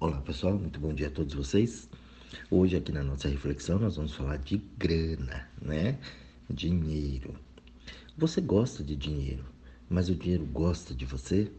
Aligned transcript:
Olá 0.00 0.20
pessoal, 0.20 0.56
muito 0.56 0.78
bom 0.78 0.94
dia 0.94 1.08
a 1.08 1.10
todos 1.10 1.34
vocês. 1.34 1.90
Hoje 2.48 2.76
aqui 2.76 2.92
na 2.92 3.02
nossa 3.02 3.26
reflexão 3.26 3.80
nós 3.80 3.96
vamos 3.96 4.14
falar 4.14 4.36
de 4.36 4.58
grana, 4.78 5.50
né? 5.60 5.98
Dinheiro. 6.48 7.34
Você 8.16 8.40
gosta 8.40 8.84
de 8.84 8.94
dinheiro, 8.94 9.44
mas 9.90 10.08
o 10.08 10.14
dinheiro 10.14 10.46
gosta 10.46 10.94
de 10.94 11.04
você? 11.04 11.50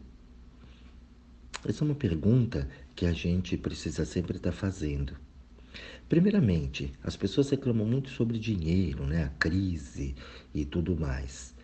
Essa 1.68 1.84
é 1.84 1.86
uma 1.86 1.94
pergunta 1.94 2.66
que 2.96 3.04
a 3.04 3.12
gente 3.12 3.58
precisa 3.58 4.06
sempre 4.06 4.38
estar 4.38 4.52
fazendo. 4.52 5.12
Primeiramente, 6.08 6.94
as 7.04 7.16
pessoas 7.16 7.50
reclamam 7.50 7.86
muito 7.86 8.08
sobre 8.08 8.38
dinheiro, 8.38 9.04
né? 9.04 9.24
A 9.24 9.28
crise 9.38 10.14
e 10.54 10.64
tudo 10.64 10.98
mais. 10.98 11.54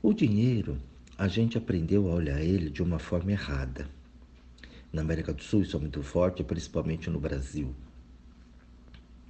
O 0.00 0.14
dinheiro, 0.14 0.78
a 1.18 1.26
gente 1.26 1.58
aprendeu 1.58 2.08
a 2.08 2.14
olhar 2.14 2.40
ele 2.40 2.70
de 2.70 2.80
uma 2.80 3.00
forma 3.00 3.32
errada. 3.32 3.88
Na 4.92 5.02
América 5.02 5.32
do 5.32 5.42
Sul 5.42 5.62
isso 5.62 5.76
é 5.76 5.80
muito 5.80 6.02
forte, 6.02 6.42
principalmente 6.42 7.08
no 7.08 7.20
Brasil. 7.20 7.74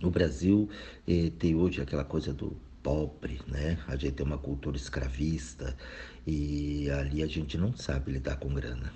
No 0.01 0.11
Brasil 0.11 0.71
eh, 1.07 1.31
tem 1.39 1.55
hoje 1.55 1.83
aquela 1.83 2.05
coisa 2.05 2.33
do 2.33 2.57
pobre, 2.83 3.41
né? 3.47 3.79
A 3.87 3.95
gente 3.95 4.15
tem 4.15 4.25
uma 4.25 4.39
cultura 4.39 4.77
escravista 4.77 5.77
e 6.27 6.89
ali 6.91 7.23
a 7.23 7.27
gente 7.27 7.59
não 7.59 7.77
sabe 7.77 8.13
lidar 8.13 8.37
com 8.37 8.55
grana. 8.55 8.93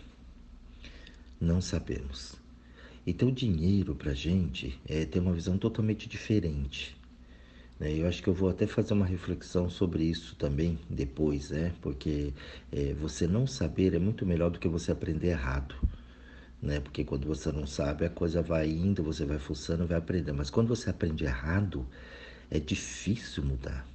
Não 1.39 1.61
sabemos. 1.61 2.37
Então, 3.07 3.29
o 3.29 3.33
dinheiro 3.33 3.95
para 3.95 4.15
gente 4.15 4.81
é, 4.89 5.05
tem 5.05 5.21
uma 5.21 5.35
visão 5.35 5.59
totalmente 5.59 6.09
diferente. 6.09 6.97
Né? 7.79 7.93
Eu 7.99 8.09
acho 8.09 8.23
que 8.23 8.29
eu 8.29 8.35
vou 8.35 8.49
até 8.49 8.67
fazer 8.67 8.95
uma 8.95 9.05
reflexão 9.05 9.69
sobre 9.69 10.05
isso 10.05 10.35
também 10.37 10.79
depois, 10.89 11.51
né? 11.51 11.75
Porque 11.83 12.33
é, 12.73 12.95
você 12.95 13.27
não 13.27 13.47
saber 13.47 13.93
é 13.93 13.99
muito 13.99 14.25
melhor 14.25 14.51
do 14.51 14.59
que 14.59 14.69
você 14.69 14.91
aprender 14.91 15.29
errado 15.29 15.75
né? 16.65 16.81
Porque 16.81 17.05
quando 17.05 17.27
você 17.27 17.53
não 17.53 17.67
sabe, 17.67 18.07
a 18.07 18.11
coisa 18.11 18.43
vai 18.43 18.69
indo, 18.69 19.03
você 19.03 19.25
vai 19.25 19.39
fuçando, 19.39 19.87
vai 19.87 19.99
aprendendo. 19.99 20.37
Mas 20.37 20.51
quando 20.51 20.69
você 20.69 20.91
aprende 20.91 21.25
errado, 21.25 21.87
é 22.51 22.59
difícil 22.59 23.45
mudar. 23.45 23.87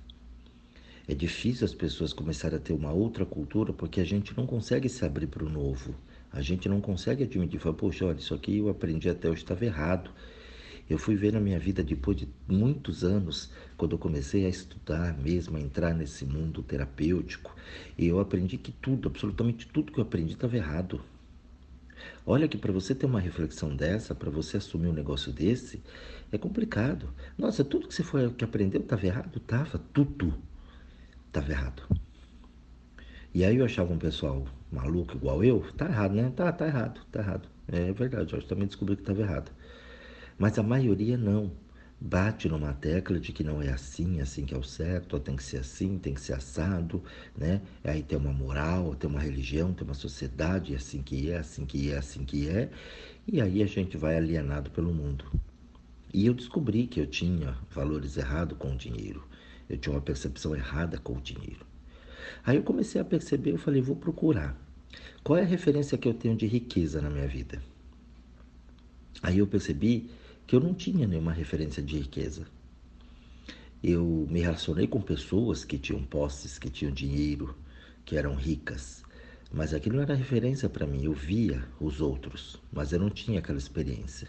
É 1.08 1.16
difícil 1.16 1.66
as 1.66 1.74
pessoas 1.74 2.14
começarem 2.14 2.58
a 2.58 2.62
ter 2.62 2.74
uma 2.74 2.92
outra 2.92 3.26
cultura 3.26 3.74
porque 3.74 4.00
a 4.00 4.06
gente 4.06 4.38
não 4.38 4.46
consegue 4.46 4.88
se 4.88 5.04
abrir 5.04 5.26
para 5.26 5.44
o 5.44 5.50
novo. 5.50 5.96
A 6.32 6.42
gente 6.42 6.70
não 6.70 6.80
consegue 6.80 7.24
admitir, 7.24 7.60
falar, 7.60 7.74
poxa, 7.74 8.06
olha, 8.06 8.18
isso 8.18 8.36
aqui 8.36 8.60
eu 8.60 8.70
aprendi 8.70 9.10
até 9.10 9.28
hoje 9.28 9.42
estava 9.42 9.66
errado. 9.66 10.12
Eu 10.88 11.00
fui 11.00 11.16
ver 11.16 11.34
na 11.34 11.40
minha 11.40 11.60
vida 11.60 11.84
depois 11.84 12.18
de 12.18 12.28
muitos 12.48 13.04
anos, 13.04 13.52
quando 13.78 13.94
eu 13.94 13.98
comecei 14.00 14.46
a 14.46 14.50
estudar 14.50 15.18
mesmo, 15.18 15.58
a 15.58 15.62
entrar 15.62 15.94
nesse 15.94 16.26
mundo 16.26 16.62
terapêutico, 16.64 17.56
e 17.98 18.08
eu 18.08 18.20
aprendi 18.20 18.58
que 18.58 18.72
tudo, 18.72 19.08
absolutamente 19.08 19.68
tudo 19.68 19.92
que 19.92 20.00
eu 20.00 20.04
aprendi 20.04 20.34
estava 20.34 20.56
errado. 20.56 21.02
Olha 22.32 22.48
que 22.48 22.60
para 22.60 22.72
você 22.72 22.94
ter 22.94 23.08
uma 23.08 23.20
reflexão 23.20 23.76
dessa, 23.76 24.14
para 24.14 24.30
você 24.30 24.58
assumir 24.58 24.88
um 24.88 24.94
negócio 24.94 25.32
desse, 25.32 25.82
é 26.32 26.38
complicado. 26.38 27.12
Nossa, 27.36 27.64
tudo 27.64 27.88
que 27.88 27.96
você 27.96 28.04
foi 28.04 28.32
que 28.32 28.44
aprendeu 28.44 28.82
estava 28.82 29.04
errado? 29.04 29.40
Tava, 29.40 29.80
tudo 29.92 30.36
estava 31.26 31.52
errado. 31.52 31.82
E 33.34 33.44
aí 33.44 33.58
eu 33.58 33.66
achava 33.66 33.92
um 33.92 33.98
pessoal 33.98 34.46
maluco 34.72 35.16
igual 35.16 35.44
eu, 35.44 35.62
tá 35.76 35.86
errado, 35.86 36.14
né? 36.14 36.32
Tá, 36.36 36.52
tá 36.52 36.68
errado, 36.68 37.02
tá 37.12 37.20
errado. 37.20 37.50
É 37.68 37.92
verdade, 37.94 38.32
eu 38.32 38.44
também 38.44 38.68
descobri 38.68 38.96
que 38.96 39.02
estava 39.02 39.22
errado. 39.22 39.52
Mas 40.38 40.60
a 40.60 40.62
maioria 40.62 41.18
não 41.18 41.52
bate 42.02 42.48
numa 42.48 42.74
tecla 42.74 43.20
de 43.20 43.34
que 43.34 43.44
não 43.44 43.62
é 43.62 43.70
assim, 43.70 44.22
assim 44.22 44.46
que 44.46 44.54
é 44.54 44.58
o 44.58 44.64
certo, 44.64 45.20
tem 45.20 45.36
que 45.36 45.44
ser 45.44 45.58
assim, 45.58 45.98
tem 45.98 46.14
que 46.14 46.22
ser 46.22 46.34
assado, 46.34 47.04
né? 47.38 47.62
Aí 47.84 48.02
tem 48.02 48.18
uma 48.18 48.32
moral, 48.32 48.96
tem 48.96 49.10
uma 49.10 49.20
religião, 49.20 49.74
tem 49.74 49.86
uma 49.86 49.94
sociedade, 49.94 50.76
assim 50.76 51.02
que 51.02 51.30
é, 51.30 51.38
assim 51.38 51.66
que 51.66 51.92
é, 51.92 51.98
assim 51.98 52.24
que 52.24 52.48
é, 52.48 52.70
e 53.28 53.42
aí 53.42 53.62
a 53.62 53.66
gente 53.66 53.98
vai 53.98 54.16
alienado 54.16 54.72
pelo 54.72 54.94
mundo. 54.94 55.26
E 56.14 56.26
eu 56.26 56.34
descobri 56.34 56.88
que 56.88 57.02
eu 57.02 57.06
tinha 57.06 57.56
valores 57.70 58.16
errados 58.16 58.58
com 58.58 58.74
o 58.74 58.78
dinheiro, 58.78 59.28
eu 59.70 59.78
tinha 59.78 59.94
uma 59.94 60.02
percepção 60.02 60.56
errada 60.56 60.98
com 60.98 61.18
o 61.18 61.22
dinheiro. 61.22 61.66
Aí 62.46 62.56
eu 62.56 62.64
comecei 62.64 63.00
a 63.02 63.06
perceber, 63.06 63.52
eu 63.52 63.58
falei, 63.58 63.82
vou 63.82 63.96
procurar. 63.96 64.58
Qual 65.24 65.38
é 65.38 65.42
a 65.42 65.46
referência 65.46 65.98
que 65.98 66.08
eu 66.08 66.14
tenho 66.14 66.36
de 66.36 66.48
riqueza 66.48 67.02
na 67.02 67.10
minha 67.10 67.28
vida? 67.28 67.62
Aí 69.22 69.40
eu 69.40 69.48
percebi 69.48 70.10
que 70.50 70.56
eu 70.56 70.60
não 70.60 70.74
tinha 70.74 71.06
nenhuma 71.06 71.32
referência 71.32 71.80
de 71.80 72.00
riqueza. 72.00 72.48
Eu 73.84 74.26
me 74.28 74.40
relacionei 74.40 74.88
com 74.88 75.00
pessoas 75.00 75.64
que 75.64 75.78
tinham 75.78 76.02
posses, 76.02 76.58
que 76.58 76.72
tinham 76.72 76.92
dinheiro, 76.92 77.56
que 78.04 78.18
eram 78.18 78.34
ricas, 78.34 79.04
mas 79.54 79.76
aquilo 79.76 79.98
não 79.98 80.02
era 80.02 80.16
referência 80.16 80.68
para 80.68 80.88
mim. 80.88 81.04
Eu 81.04 81.14
via 81.14 81.64
os 81.80 82.02
outros, 82.02 82.60
mas 82.74 82.92
eu 82.92 83.00
não 83.00 83.12
tinha 83.12 83.38
aquela 83.38 83.60
experiência. 83.60 84.28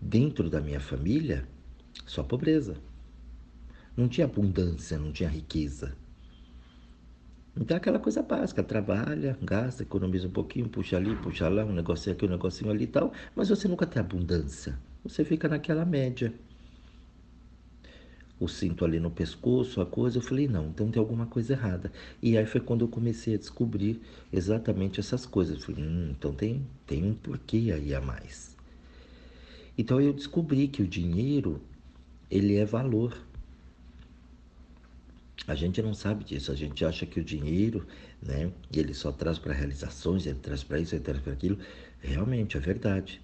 Dentro 0.00 0.48
da 0.48 0.60
minha 0.60 0.78
família, 0.78 1.48
só 2.06 2.22
pobreza. 2.22 2.76
Não 3.96 4.06
tinha 4.06 4.24
abundância, 4.24 5.00
não 5.00 5.10
tinha 5.10 5.28
riqueza. 5.28 5.96
Então 7.56 7.76
aquela 7.76 7.98
coisa 7.98 8.22
básica, 8.22 8.62
trabalha, 8.62 9.36
gasta, 9.42 9.82
economiza 9.82 10.28
um 10.28 10.30
pouquinho, 10.30 10.68
puxa 10.68 10.96
ali, 10.96 11.16
puxa 11.16 11.48
lá, 11.48 11.64
um 11.64 11.72
negocinho 11.72 12.14
aqui, 12.14 12.24
um 12.24 12.30
negocinho 12.30 12.70
ali 12.70 12.84
e 12.84 12.86
tal, 12.86 13.12
mas 13.34 13.48
você 13.48 13.66
nunca 13.66 13.84
tem 13.84 13.98
abundância 13.98 14.78
você 15.02 15.24
fica 15.24 15.48
naquela 15.48 15.84
média. 15.84 16.32
O 18.40 18.46
cinto 18.46 18.84
ali 18.84 19.00
no 19.00 19.10
pescoço, 19.10 19.80
a 19.80 19.86
coisa, 19.86 20.18
eu 20.18 20.22
falei, 20.22 20.46
não, 20.46 20.68
então 20.68 20.90
tem 20.90 21.00
alguma 21.00 21.26
coisa 21.26 21.54
errada. 21.54 21.90
E 22.22 22.38
aí 22.38 22.46
foi 22.46 22.60
quando 22.60 22.82
eu 22.82 22.88
comecei 22.88 23.34
a 23.34 23.38
descobrir 23.38 24.00
exatamente 24.32 25.00
essas 25.00 25.26
coisas. 25.26 25.56
Eu 25.56 25.60
falei, 25.60 25.84
hum, 25.84 26.08
então 26.10 26.32
tem, 26.32 26.64
tem 26.86 27.04
um 27.04 27.14
porquê 27.14 27.72
aí 27.74 27.92
a 27.94 28.00
mais. 28.00 28.56
Então 29.76 30.00
eu 30.00 30.12
descobri 30.12 30.68
que 30.68 30.82
o 30.82 30.86
dinheiro, 30.86 31.60
ele 32.30 32.56
é 32.56 32.64
valor. 32.64 33.16
A 35.46 35.54
gente 35.54 35.80
não 35.82 35.94
sabe 35.94 36.24
disso, 36.24 36.52
a 36.52 36.54
gente 36.54 36.84
acha 36.84 37.06
que 37.06 37.18
o 37.18 37.24
dinheiro, 37.24 37.86
né, 38.22 38.52
ele 38.72 38.94
só 38.94 39.10
traz 39.10 39.38
para 39.38 39.52
realizações, 39.52 40.26
ele 40.26 40.38
traz 40.38 40.62
para 40.62 40.78
isso, 40.78 40.94
ele 40.94 41.02
traz 41.02 41.20
para 41.20 41.32
aquilo. 41.32 41.58
Realmente 42.00 42.56
é 42.56 42.60
verdade. 42.60 43.20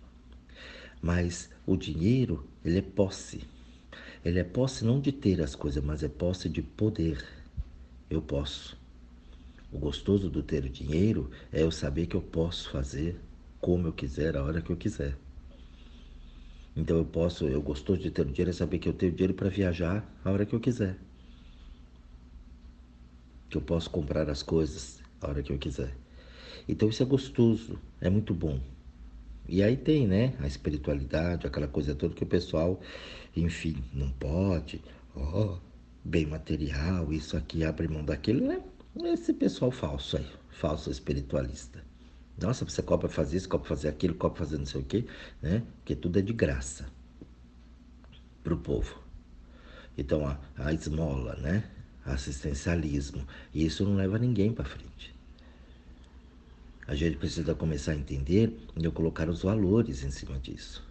Mas 1.04 1.50
o 1.66 1.76
dinheiro, 1.76 2.48
ele 2.65 2.78
é 2.78 2.81
posse. 2.81 3.42
Ele 4.25 4.38
é 4.38 4.42
posse 4.42 4.87
não 4.87 4.98
de 4.98 5.12
ter 5.12 5.42
as 5.42 5.54
coisas, 5.54 5.84
mas 5.84 6.03
é 6.03 6.09
posse 6.09 6.48
de 6.48 6.62
poder. 6.62 7.22
Eu 8.09 8.22
posso. 8.22 8.75
O 9.70 9.78
gostoso 9.78 10.31
do 10.31 10.42
ter 10.42 10.65
o 10.65 10.70
dinheiro 10.70 11.31
é 11.53 11.62
eu 11.62 11.70
saber 11.70 12.06
que 12.06 12.16
eu 12.16 12.22
posso 12.22 12.70
fazer 12.70 13.20
como 13.60 13.87
eu 13.87 13.92
quiser, 13.92 14.34
a 14.34 14.42
hora 14.42 14.62
que 14.62 14.70
eu 14.70 14.78
quiser. 14.78 15.15
Então 16.75 16.97
eu 16.97 17.04
posso, 17.04 17.47
eu 17.47 17.60
gostoso 17.60 18.00
de 18.00 18.10
ter 18.10 18.22
o 18.22 18.31
dinheiro 18.31 18.48
é 18.48 18.54
saber 18.54 18.78
que 18.78 18.88
eu 18.88 18.94
tenho 18.94 19.12
dinheiro 19.12 19.34
para 19.34 19.50
viajar 19.50 20.10
a 20.25 20.31
hora 20.31 20.47
que 20.47 20.54
eu 20.54 20.60
quiser. 20.60 20.97
Que 23.50 23.59
eu 23.59 23.62
posso 23.62 23.91
comprar 23.91 24.31
as 24.31 24.42
coisas 24.42 25.03
a 25.21 25.28
hora 25.28 25.42
que 25.42 25.53
eu 25.53 25.59
quiser. 25.59 25.94
Então 26.66 26.88
isso 26.88 27.03
é 27.03 27.06
gostoso, 27.06 27.78
é 28.00 28.09
muito 28.09 28.32
bom. 28.32 28.59
E 29.49 29.62
aí 29.62 29.77
tem, 29.77 30.06
né, 30.06 30.34
a 30.41 30.47
espiritualidade, 30.47 31.47
aquela 31.47 31.69
coisa 31.69 31.94
toda 31.94 32.15
que 32.15 32.22
o 32.25 32.27
pessoal, 32.27 32.81
enfim, 33.37 33.82
não 33.93 34.10
pode, 34.10 34.81
ó, 35.15 35.59
bem 36.03 36.27
material, 36.27 37.12
isso 37.12 37.37
aqui 37.37 37.65
abre 37.65 37.88
mão 37.88 38.04
daquilo, 38.04 38.47
né? 38.47 38.62
Esse 39.04 39.33
pessoal 39.33 39.71
falso 39.71 40.16
aí, 40.16 40.27
falso 40.50 40.91
espiritualista. 40.91 41.84
Nossa, 42.41 42.65
você 42.65 42.83
cobra 42.83 43.09
fazer 43.09 43.37
isso, 43.37 43.49
cobra 43.49 43.69
fazer 43.69 43.88
aquilo, 43.88 44.15
cobra 44.15 44.38
fazer 44.38 44.59
não 44.59 44.66
sei 44.66 44.81
o 44.81 44.84
quê, 44.84 45.04
né? 45.41 45.62
Porque 45.77 45.94
tudo 45.94 46.19
é 46.19 46.22
de 46.22 46.33
graça 46.33 46.87
para 48.43 48.54
o 48.54 48.59
povo. 48.59 49.03
Então, 49.97 50.27
a, 50.27 50.38
a 50.56 50.72
esmola, 50.72 51.37
né? 51.37 51.65
Assistencialismo. 52.04 53.27
E 53.53 53.65
isso 53.65 53.84
não 53.84 53.94
leva 53.94 54.19
ninguém 54.19 54.53
para 54.53 54.65
frente. 54.65 55.14
A 56.87 56.95
gente 56.95 57.17
precisa 57.17 57.55
começar 57.55 57.93
a 57.93 57.97
entender 57.97 58.54
e 58.77 58.84
eu 58.84 58.92
colocar 58.92 59.31
os 59.31 59.42
valores 59.42 60.04
em 60.04 60.10
cima 60.10 60.39
disso. 60.39 60.86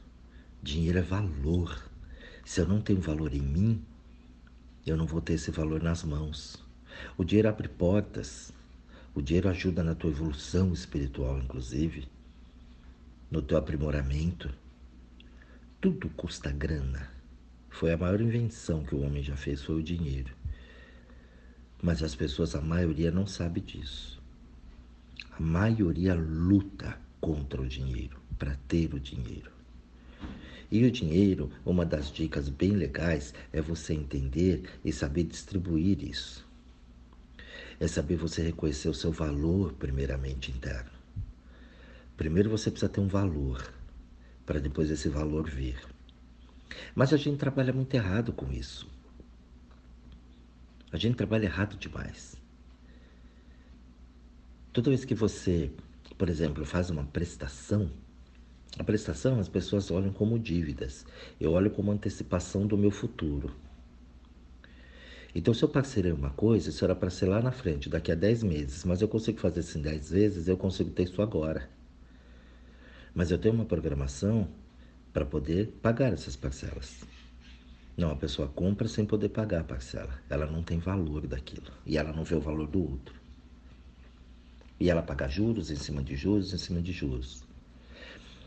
Dinheiro 0.62 0.98
é 0.98 1.04
valor. 1.04 1.88
Se 2.44 2.62
eu 2.62 2.68
não 2.68 2.82
tenho 2.82 3.00
valor 3.00 3.32
em 3.32 3.42
mim, 3.42 3.86
eu 4.88 4.98
não 4.98 5.06
vou 5.06 5.22
ter 5.22 5.34
esse 5.34 5.52
valor 5.52 5.84
nas 5.84 6.04
mãos. 6.04 6.64
O 7.16 7.24
dinheiro 7.24 7.48
abre 7.48 7.68
portas. 7.68 8.52
O 9.14 9.22
dinheiro 9.22 9.50
ajuda 9.50 9.84
na 9.84 9.94
tua 9.94 10.10
evolução 10.10 10.74
espiritual, 10.74 11.38
inclusive, 11.38 12.08
no 13.30 13.44
teu 13.44 13.56
aprimoramento. 13.56 14.50
Tudo 15.80 16.10
custa 16.10 16.52
grana. 16.52 17.08
Foi 17.70 17.94
a 17.94 17.98
maior 17.98 18.20
invenção 18.20 18.84
que 18.84 18.96
o 18.96 19.02
homem 19.02 19.22
já 19.22 19.38
fez, 19.38 19.62
foi 19.62 19.76
o 19.76 19.84
dinheiro. 19.84 20.34
Mas 21.84 22.02
as 22.02 22.16
pessoas, 22.16 22.56
a 22.56 22.62
maioria, 22.62 23.12
não 23.12 23.28
sabe 23.28 23.62
disso. 23.62 24.23
A 25.36 25.42
maioria 25.42 26.14
luta 26.14 26.98
contra 27.20 27.62
o 27.62 27.68
dinheiro, 27.68 28.20
para 28.38 28.56
ter 28.68 28.94
o 28.94 29.00
dinheiro. 29.00 29.52
E 30.70 30.84
o 30.86 30.92
dinheiro, 30.92 31.52
uma 31.66 31.86
das 31.86 32.12
dicas 32.12 32.50
bem 32.50 32.72
legais 32.72 33.34
é 33.52 33.62
você 33.62 33.94
entender 33.94 34.64
e 34.84 34.92
saber 34.92 35.24
distribuir 35.24 36.04
isso. 36.04 36.48
É 37.80 37.88
saber 37.88 38.16
você 38.16 38.44
reconhecer 38.44 38.90
o 38.90 38.94
seu 38.94 39.12
valor, 39.12 39.74
primeiramente 39.74 40.52
interno. 40.52 40.92
Primeiro 42.16 42.50
você 42.50 42.70
precisa 42.70 42.92
ter 42.92 43.02
um 43.02 43.08
valor. 43.08 43.74
para 44.46 44.60
depois 44.60 44.92
esse 44.92 45.08
valor 45.08 45.50
vir. 45.50 45.80
Mas 46.94 47.14
a 47.14 47.18
gente 47.18 47.38
trabalha 47.38 47.72
muito 47.72 47.94
errado 47.94 48.34
com 48.34 48.52
isso. 48.52 48.88
A 50.92 50.98
gente 50.98 51.16
trabalha 51.16 51.46
errado 51.46 51.78
demais. 51.78 52.43
Toda 54.74 54.90
vez 54.90 55.06
que 55.06 55.14
você, 55.14 55.70
por 56.18 56.28
exemplo, 56.28 56.66
faz 56.66 56.90
uma 56.90 57.04
prestação, 57.04 57.92
a 58.80 58.84
prestação 58.84 59.40
as 59.40 59.48
pessoas 59.48 59.92
olham 59.92 60.12
como 60.12 60.40
dívidas. 60.40 61.06
Eu 61.40 61.52
olho 61.52 61.70
como 61.70 61.92
antecipação 61.92 62.66
do 62.66 62.76
meu 62.76 62.90
futuro. 62.90 63.56
Então, 65.36 65.54
se 65.54 65.62
eu 65.62 65.70
parcerei 65.70 66.12
uma 66.12 66.32
coisa, 66.32 66.72
isso 66.72 66.84
era 66.84 66.96
para 66.96 67.12
ser 67.12 67.28
lá 67.28 67.40
na 67.40 67.52
frente, 67.52 67.88
daqui 67.88 68.12
a 68.12 68.16
10 68.16 68.42
meses, 68.42 68.84
mas 68.84 69.00
eu 69.00 69.08
consigo 69.08 69.40
fazer 69.40 69.60
isso 69.60 69.78
em 69.78 69.82
10 69.84 70.10
vezes, 70.10 70.48
eu 70.48 70.58
consigo 70.58 70.90
ter 70.90 71.04
isso 71.04 71.22
agora. 71.22 71.70
Mas 73.14 73.30
eu 73.30 73.38
tenho 73.38 73.54
uma 73.54 73.66
programação 73.66 74.48
para 75.14 75.24
poder 75.24 75.68
pagar 75.84 76.14
essas 76.14 76.36
parcelas. 76.36 77.04
Não, 77.96 78.10
a 78.10 78.16
pessoa 78.16 78.48
compra 78.48 78.88
sem 78.88 79.06
poder 79.06 79.30
pagar 79.30 79.62
a 79.62 79.64
parcela. 79.64 80.20
Ela 80.28 80.48
não 80.48 80.64
tem 80.64 80.80
valor 80.80 81.28
daquilo 81.28 81.72
e 81.86 81.96
ela 81.96 82.12
não 82.12 82.24
vê 82.24 82.34
o 82.34 82.42
valor 82.42 82.68
do 82.68 82.82
outro. 82.82 83.23
E 84.84 84.90
ela 84.90 85.02
paga 85.02 85.30
juros 85.30 85.72
em 85.72 85.78
cima 85.78 86.04
de 86.04 86.14
juros 86.14 86.54
em 86.54 86.58
cima 86.58 86.82
de 86.82 86.92
juros. 86.92 87.42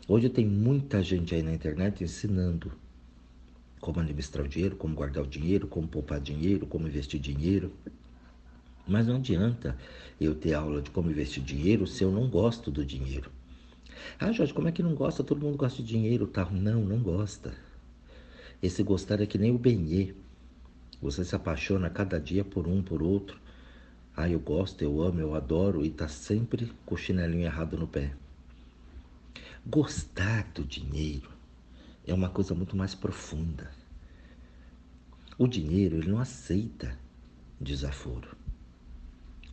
Hoje 0.07 0.29
tem 0.29 0.45
muita 0.45 1.01
gente 1.01 1.33
aí 1.33 1.41
na 1.41 1.51
internet 1.51 2.03
ensinando 2.03 2.71
como 3.81 3.99
administrar 3.99 4.45
o 4.45 4.47
dinheiro, 4.47 4.75
como 4.75 4.93
guardar 4.93 5.23
o 5.23 5.27
dinheiro, 5.27 5.67
como 5.67 5.87
poupar 5.87 6.19
dinheiro, 6.19 6.67
como 6.67 6.87
investir 6.87 7.19
dinheiro. 7.19 7.73
Mas 8.87 9.07
não 9.07 9.15
adianta 9.15 9.75
eu 10.21 10.35
ter 10.35 10.53
aula 10.53 10.79
de 10.79 10.91
como 10.91 11.09
investir 11.09 11.41
dinheiro 11.41 11.87
se 11.87 12.03
eu 12.03 12.11
não 12.11 12.29
gosto 12.29 12.69
do 12.69 12.85
dinheiro. 12.85 13.31
Ah, 14.19 14.31
Jorge, 14.31 14.53
como 14.53 14.67
é 14.67 14.71
que 14.71 14.83
não 14.83 14.93
gosta? 14.93 15.23
Todo 15.23 15.41
mundo 15.41 15.57
gosta 15.57 15.81
de 15.81 15.87
dinheiro, 15.87 16.27
tal. 16.27 16.51
Não, 16.51 16.85
não 16.85 16.99
gosta. 16.99 17.51
Esse 18.61 18.83
gostar 18.83 19.21
é 19.21 19.25
que 19.25 19.39
nem 19.39 19.49
o 19.49 19.57
benê. 19.57 20.13
Você 21.01 21.25
se 21.25 21.35
apaixona 21.35 21.89
cada 21.89 22.19
dia 22.19 22.43
por 22.45 22.67
um, 22.67 22.83
por 22.83 23.01
outro. 23.01 23.46
Ah, 24.19 24.27
eu 24.27 24.39
gosto, 24.39 24.81
eu 24.81 24.99
amo, 24.99 25.19
eu 25.19 25.35
adoro 25.35 25.85
e 25.85 25.91
tá 25.91 26.07
sempre 26.07 26.73
com 26.87 26.95
o 26.95 26.97
chinelinho 26.97 27.45
errado 27.45 27.77
no 27.77 27.87
pé. 27.87 28.15
Gostar 29.63 30.51
do 30.53 30.65
dinheiro 30.65 31.29
é 32.03 32.15
uma 32.15 32.27
coisa 32.27 32.55
muito 32.55 32.75
mais 32.75 32.95
profunda. 32.95 33.69
O 35.37 35.47
dinheiro, 35.47 35.97
ele 35.97 36.09
não 36.09 36.17
aceita 36.17 36.97
desaforo. 37.61 38.35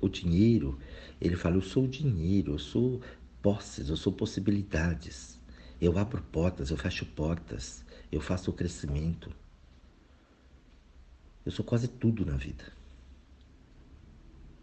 O 0.01 0.09
dinheiro, 0.09 0.79
ele 1.21 1.37
fala: 1.37 1.57
Eu 1.57 1.63
sou 1.63 1.87
dinheiro, 1.87 2.55
eu 2.55 2.59
sou 2.59 3.03
posses, 3.43 3.91
eu 3.91 3.99
sou 3.99 4.15
possibilidades. 4.15 5.39
Eu 5.79 5.99
abro 5.99 6.23
portas, 6.23 6.71
eu 6.71 6.79
fecho 6.79 7.05
portas, 7.05 7.85
eu 8.11 8.19
faço 8.19 8.51
o 8.51 8.55
crescimento. 8.55 9.31
Eu 11.45 11.53
sou 11.53 11.67
quase 11.67 11.87
tudo 11.87 12.25
na 12.25 12.39
vida. 12.39 12.65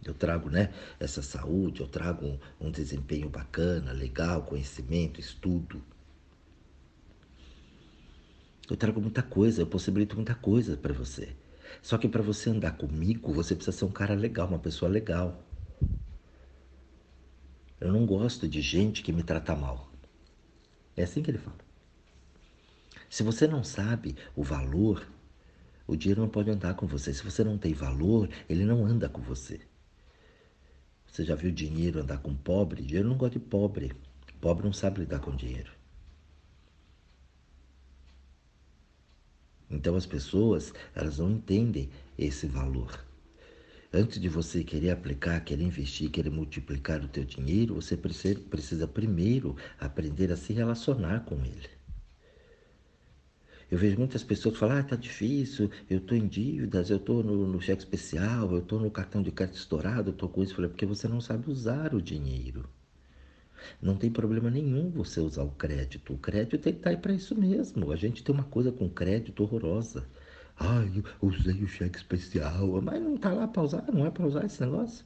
Eu 0.03 0.13
trago 0.13 0.49
né, 0.49 0.73
essa 0.99 1.21
saúde, 1.21 1.81
eu 1.81 1.87
trago 1.87 2.25
um, 2.25 2.39
um 2.59 2.71
desempenho 2.71 3.29
bacana, 3.29 3.91
legal, 3.91 4.43
conhecimento, 4.43 5.19
estudo. 5.19 5.81
Eu 8.69 8.75
trago 8.75 8.99
muita 9.01 9.21
coisa, 9.21 9.61
eu 9.61 9.67
possibilito 9.67 10.15
muita 10.15 10.33
coisa 10.33 10.75
para 10.75 10.93
você. 10.93 11.35
Só 11.81 11.97
que 11.97 12.07
para 12.07 12.21
você 12.21 12.49
andar 12.49 12.71
comigo, 12.71 13.31
você 13.31 13.55
precisa 13.55 13.77
ser 13.77 13.85
um 13.85 13.91
cara 13.91 14.15
legal, 14.15 14.47
uma 14.47 14.59
pessoa 14.59 14.89
legal. 14.89 15.43
Eu 17.79 17.91
não 17.91 18.05
gosto 18.05 18.47
de 18.47 18.61
gente 18.61 19.03
que 19.03 19.11
me 19.11 19.23
trata 19.23 19.55
mal. 19.55 19.91
É 20.95 21.03
assim 21.03 21.21
que 21.21 21.31
ele 21.31 21.37
fala. 21.37 21.57
Se 23.09 23.23
você 23.23 23.47
não 23.47 23.63
sabe 23.63 24.15
o 24.35 24.43
valor, 24.43 25.05
o 25.85 25.95
dinheiro 25.95 26.21
não 26.21 26.29
pode 26.29 26.49
andar 26.49 26.75
com 26.75 26.87
você. 26.87 27.13
Se 27.13 27.23
você 27.23 27.43
não 27.43 27.57
tem 27.57 27.73
valor, 27.73 28.29
ele 28.47 28.63
não 28.63 28.85
anda 28.85 29.09
com 29.09 29.21
você. 29.21 29.59
Você 31.11 31.25
já 31.25 31.35
viu 31.35 31.51
dinheiro 31.51 31.99
andar 31.99 32.19
com 32.19 32.33
pobre? 32.33 32.81
Dinheiro 32.81 33.09
não 33.09 33.17
gosta 33.17 33.37
de 33.37 33.45
pobre. 33.45 33.91
Pobre 34.39 34.63
não 34.63 34.71
sabe 34.71 35.01
lidar 35.01 35.19
com 35.19 35.35
dinheiro. 35.35 35.69
Então 39.69 39.97
as 39.97 40.05
pessoas, 40.05 40.73
elas 40.95 41.17
não 41.17 41.29
entendem 41.31 41.89
esse 42.17 42.47
valor. 42.47 43.05
Antes 43.91 44.21
de 44.21 44.29
você 44.29 44.63
querer 44.63 44.91
aplicar, 44.91 45.41
querer 45.41 45.65
investir, 45.65 46.09
querer 46.09 46.29
multiplicar 46.29 47.03
o 47.03 47.09
teu 47.09 47.25
dinheiro, 47.25 47.75
você 47.75 47.97
precisa 47.97 48.87
primeiro 48.87 49.57
aprender 49.77 50.31
a 50.31 50.37
se 50.37 50.53
relacionar 50.53 51.25
com 51.25 51.35
ele. 51.43 51.80
Eu 53.71 53.77
vejo 53.77 53.97
muitas 53.97 54.21
pessoas 54.21 54.57
falar, 54.57 54.79
ah, 54.79 54.83
tá 54.83 54.97
difícil, 54.97 55.71
eu 55.89 55.99
estou 55.99 56.17
em 56.17 56.27
dívidas, 56.27 56.89
eu 56.89 56.97
estou 56.97 57.23
no, 57.23 57.47
no, 57.47 57.61
cheque 57.61 57.81
especial, 57.81 58.51
eu 58.51 58.59
estou 58.59 58.77
no 58.77 58.91
cartão 58.91 59.23
de 59.23 59.31
crédito 59.31 59.55
estourado, 59.55 60.09
eu 60.09 60.13
estou 60.13 60.27
com 60.27 60.43
isso. 60.43 60.51
Eu 60.51 60.55
falei, 60.57 60.69
porque 60.69 60.85
você 60.85 61.07
não 61.07 61.21
sabe 61.21 61.49
usar 61.49 61.95
o 61.95 62.01
dinheiro. 62.01 62.69
Não 63.81 63.95
tem 63.95 64.11
problema 64.11 64.49
nenhum 64.49 64.89
você 64.89 65.21
usar 65.21 65.43
o 65.43 65.51
crédito. 65.51 66.13
O 66.13 66.17
crédito 66.17 66.57
tem 66.57 66.73
que 66.73 66.79
estar 66.79 66.89
tá 66.89 66.95
aí 66.95 67.01
para 67.01 67.13
isso 67.13 67.33
mesmo. 67.33 67.91
A 67.93 67.95
gente 67.95 68.21
tem 68.23 68.35
uma 68.35 68.43
coisa 68.43 68.73
com 68.73 68.89
crédito 68.89 69.41
horrorosa. 69.41 70.05
Ai, 70.57 70.91
eu 70.97 71.29
usei 71.29 71.63
o 71.63 71.67
cheque 71.67 71.97
especial, 71.97 72.81
mas 72.81 73.01
não 73.01 73.15
está 73.15 73.31
lá 73.31 73.47
para 73.47 73.63
usar, 73.63 73.85
não 73.93 74.05
é 74.05 74.11
para 74.11 74.27
usar 74.27 74.45
esse 74.45 74.61
negócio. 74.61 75.05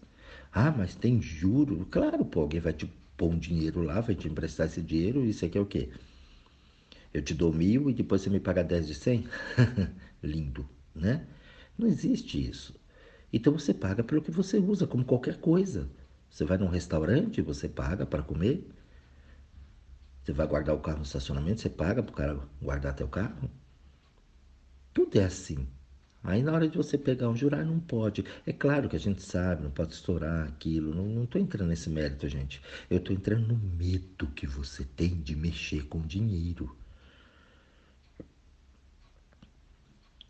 Ah, 0.51 0.71
mas 0.71 0.95
tem 0.95 1.21
juro. 1.21 1.85
Claro, 1.91 2.25
pô, 2.25 2.41
alguém 2.41 2.62
vai 2.62 2.73
te 2.73 2.91
pôr 3.15 3.29
um 3.31 3.38
dinheiro 3.38 3.83
lá, 3.83 4.01
vai 4.01 4.15
te 4.15 4.27
emprestar 4.27 4.65
esse 4.65 4.81
dinheiro, 4.81 5.23
isso 5.23 5.45
aqui 5.45 5.57
é 5.57 5.62
o 5.62 5.65
quê? 5.67 5.89
Eu 7.15 7.21
te 7.21 7.33
dou 7.33 7.53
mil 7.53 7.89
e 7.89 7.94
depois 7.94 8.21
você 8.21 8.29
me 8.29 8.41
paga 8.41 8.62
dez 8.62 8.85
de 8.85 8.94
cem? 8.94 9.25
Lindo, 10.21 10.67
né? 10.94 11.25
Não 11.77 11.88
existe 11.88 12.45
isso. 12.45 12.77
Então 13.31 13.57
você 13.57 13.73
paga 13.73 14.03
pelo 14.03 14.21
que 14.21 14.31
você 14.31 14.57
usa, 14.57 14.85
como 14.85 15.06
qualquer 15.06 15.38
coisa. 15.38 15.89
Você 16.29 16.44
vai 16.44 16.57
num 16.57 16.67
restaurante, 16.67 17.41
você 17.41 17.69
paga 17.69 18.06
para 18.06 18.21
comer. 18.21 18.69
Você 20.21 20.33
vai 20.33 20.45
guardar 20.45 20.75
o 20.75 20.81
carro 20.81 20.97
no 20.97 21.03
estacionamento, 21.03 21.62
você 21.62 21.69
paga 21.69 22.03
para 22.03 22.12
o 22.12 22.15
cara 22.17 22.39
guardar 22.62 22.94
teu 22.94 23.07
carro. 23.07 23.50
Tudo 24.94 25.17
é 25.17 25.23
assim. 25.23 25.65
Aí 26.21 26.44
na 26.44 26.51
hora 26.51 26.67
de 26.67 26.75
você 26.75 26.97
pegar 26.97 27.29
um 27.29 27.35
jurar, 27.35 27.63
não 27.63 27.79
pode. 27.79 28.25
É 28.45 28.51
claro 28.51 28.89
que 28.89 28.97
a 28.97 29.00
gente 29.00 29.21
sabe, 29.21 29.63
não 29.63 29.71
pode 29.71 29.94
estourar 29.94 30.50
aquilo. 30.50 30.94
Não 30.94 31.23
estou 31.23 31.39
entrando 31.39 31.69
nesse 31.69 31.89
mérito, 31.89 32.27
gente. 32.27 32.62
Eu 32.89 32.97
estou 32.97 33.15
entrando 33.15 33.47
no 33.47 33.56
medo 33.56 34.27
que 34.35 34.45
você 34.45 34.83
tem 34.83 35.21
de 35.21 35.33
mexer 35.33 35.84
com 35.88 36.01
dinheiro. 36.01 36.75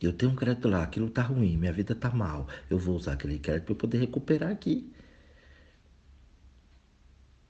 Eu 0.02 0.14
tenho 0.14 0.32
um 0.32 0.36
crédito 0.36 0.68
lá, 0.68 0.84
aquilo 0.84 1.10
tá 1.10 1.22
ruim, 1.24 1.58
minha 1.58 1.72
vida 1.72 1.96
tá 1.96 2.10
mal. 2.12 2.48
Eu 2.70 2.78
vou 2.78 2.96
usar 2.96 3.14
aquele 3.14 3.40
crédito 3.40 3.68
para 3.68 3.76
poder 3.76 3.98
recuperar 4.00 4.52
aqui. 4.52 4.92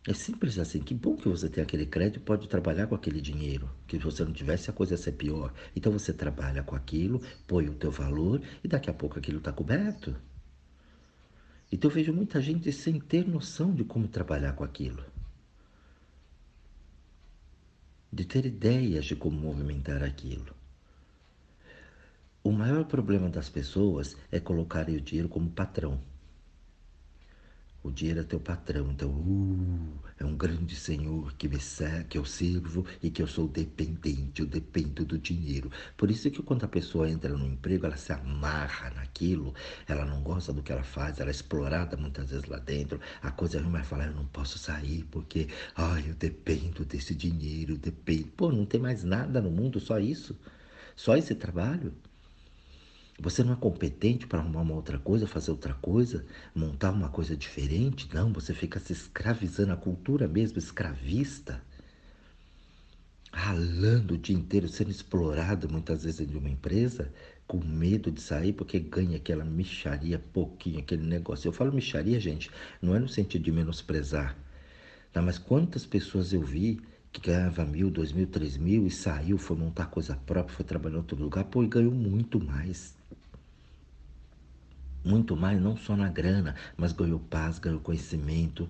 É 0.08 0.14
simples 0.14 0.60
assim. 0.60 0.80
Que 0.80 0.94
bom 0.94 1.16
que 1.16 1.28
você 1.28 1.50
tem 1.50 1.64
aquele 1.64 1.86
crédito 1.86 2.18
e 2.18 2.20
pode 2.20 2.48
trabalhar 2.48 2.88
com 2.88 2.94
aquele 2.96 3.20
dinheiro. 3.20 3.70
Que 3.88 3.98
se 3.98 4.04
você 4.04 4.24
não 4.24 4.32
tivesse, 4.32 4.70
a 4.70 4.74
coisa 4.74 4.94
ia 4.94 4.98
ser 4.98 5.14
pior. 5.14 5.52
Então 5.75 5.92
você 5.92 6.14
trabalha 6.14 6.62
com 6.62 6.75
aquilo, 6.75 7.22
põe 7.48 7.68
o 7.68 7.74
teu 7.74 7.92
valor 7.92 8.42
e 8.64 8.68
daqui 8.68 8.90
a 8.90 8.94
pouco 8.94 9.18
aquilo 9.18 9.40
está 9.40 9.52
coberto. 9.52 10.16
Então 11.72 11.90
eu 11.90 11.96
vejo 11.96 12.14
muita 12.14 12.40
gente 12.40 12.72
sem 12.72 13.00
ter 13.00 13.28
noção 13.28 13.74
de 13.74 13.84
como 13.84 14.08
trabalhar 14.08 14.54
com 14.54 14.64
aquilo. 14.64 15.04
De 18.14 18.25
ter 18.25 18.46
ideias 18.46 19.06
de 19.06 19.16
como 19.16 19.38
movimentar 19.38 20.04
aquilo. 20.04 20.55
O 22.46 22.52
maior 22.52 22.86
problema 22.86 23.28
das 23.28 23.50
pessoas 23.50 24.16
é 24.32 24.40
colocarem 24.40 24.96
o 24.96 25.02
dinheiro 25.02 25.28
como 25.28 25.50
patrão. 25.50 26.00
O 27.82 27.90
dinheiro 27.90 28.20
é 28.20 28.24
teu 28.24 28.40
patrão, 28.40 28.92
então, 28.92 29.10
uh, 29.10 30.00
é 30.20 30.24
um 30.24 30.38
grande 30.38 30.75
senhor 30.75 31.34
que 31.34 31.48
me 31.48 31.60
serve, 31.60 32.04
que 32.04 32.20
eu 32.20 32.24
sirvo 32.24 32.86
e 33.02 33.10
que 33.10 33.24
eu 33.24 33.25
sou 33.25 33.48
dependente, 33.48 34.42
eu 34.42 34.46
dependo 34.46 35.04
do 35.04 35.18
dinheiro. 35.18 35.72
Por 35.98 36.12
isso 36.12 36.30
que 36.30 36.44
quando 36.44 36.64
a 36.66 36.68
pessoa 36.68 37.10
entra 37.10 37.36
no 37.36 37.48
emprego, 37.48 37.88
ela 37.88 37.98
se 37.98 38.14
amarra 38.14 38.92
naquilo, 38.92 39.52
ela 39.88 40.06
não 40.06 40.22
gosta 40.22 40.54
do 40.54 40.62
que 40.62 40.72
ela 40.72 40.84
faz, 40.84 41.20
ela 41.20 41.32
é 41.32 41.34
explorada 41.34 41.98
muitas 41.98 42.30
vezes 42.30 42.46
lá 42.46 42.60
dentro. 42.60 43.00
A 43.24 43.32
coisa 43.32 43.60
ruim 43.60 43.72
vai 43.72 43.84
falar, 43.84 44.06
eu 44.06 44.14
não 44.14 44.28
posso 44.28 44.60
sair 44.60 45.04
porque, 45.10 45.48
ai, 45.75 46.12
eu 46.12 46.14
dependo 46.14 46.86
desse 46.86 47.16
dinheiro, 47.16 47.74
eu 47.74 47.78
dependo. 47.80 48.28
Pô, 48.38 48.52
não 48.52 48.68
tem 48.68 48.80
mais 48.80 49.04
nada 49.04 49.42
no 49.42 49.50
mundo, 49.50 49.80
só 49.80 49.98
isso. 49.98 50.38
Só 50.96 51.18
esse 51.18 51.34
trabalho. 51.34 51.92
Você 53.20 53.44
não 53.44 53.54
é 53.54 53.56
competente 53.56 54.28
para 54.28 54.40
arrumar 54.40 54.62
uma 54.62 54.76
outra 54.76 55.00
coisa, 55.00 55.26
fazer 55.26 55.52
outra 55.52 55.74
coisa, 55.74 56.26
montar 56.54 56.92
uma 56.92 57.10
coisa 57.10 57.36
diferente? 57.36 58.10
Não, 58.14 58.32
você 58.34 58.54
fica 58.54 58.80
se 58.80 58.92
escravizando, 58.92 59.72
a 59.72 59.78
cultura 59.78 60.28
mesmo, 60.28 60.58
escravista, 60.60 61.62
ralando 63.32 64.16
o 64.16 64.18
dia 64.18 64.36
inteiro, 64.36 64.68
sendo 64.68 64.92
explorado 64.92 65.70
muitas 65.70 66.04
vezes 66.04 66.28
de 66.28 66.38
uma 66.38 66.50
empresa, 66.50 67.12
com 67.48 67.58
medo 67.64 68.12
de 68.12 68.22
sair 68.22 68.54
porque 68.54 68.80
ganha 68.80 69.18
aquela 69.18 69.46
micharia 69.46 70.20
pouquinho, 70.20 70.80
aquele 70.80 71.06
negócio. 71.06 71.48
Eu 71.48 71.54
falo 71.54 71.72
micharia, 71.72 72.20
gente, 72.20 72.50
não 72.82 72.96
é 72.96 73.00
no 73.00 73.08
sentido 73.08 73.44
de 73.44 73.52
menosprezar, 73.52 74.36
tá? 75.14 75.22
mas 75.22 75.38
quantas 75.38 75.86
pessoas 75.86 76.34
eu 76.34 76.42
vi 76.42 76.82
que 77.12 77.22
ganhava 77.22 77.66
mil, 77.66 77.90
dois 77.90 78.12
mil, 78.12 78.28
três 78.28 78.58
mil 78.58 78.86
e 78.86 78.92
saiu, 78.92 79.38
foi 79.38 79.56
montar 79.56 79.86
coisa 79.88 80.16
própria, 80.16 80.56
foi 80.56 80.66
trabalhar 80.66 80.96
em 80.96 80.98
outro 81.00 81.18
lugar, 81.18 81.46
pô, 81.46 81.64
e 81.64 81.68
ganhou 81.68 81.94
muito 81.94 82.44
mais. 82.44 82.94
Muito 85.06 85.38
mais, 85.38 85.62
não 85.62 85.78
só 85.78 85.96
na 85.96 86.10
grana, 86.10 86.56
mas 86.76 86.92
ganhou 86.92 87.20
paz, 87.20 87.60
ganhou 87.60 87.80
conhecimento, 87.80 88.68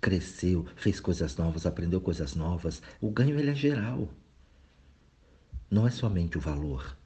cresceu, 0.00 0.64
fez 0.76 1.00
coisas 1.00 1.36
novas, 1.36 1.66
aprendeu 1.66 2.00
coisas 2.00 2.36
novas. 2.36 2.80
O 3.00 3.10
ganho 3.10 3.36
ele 3.36 3.50
é 3.50 3.54
geral. 3.54 4.08
Não 5.68 5.88
é 5.88 5.90
somente 5.90 6.38
o 6.38 6.40
valor, 6.40 6.96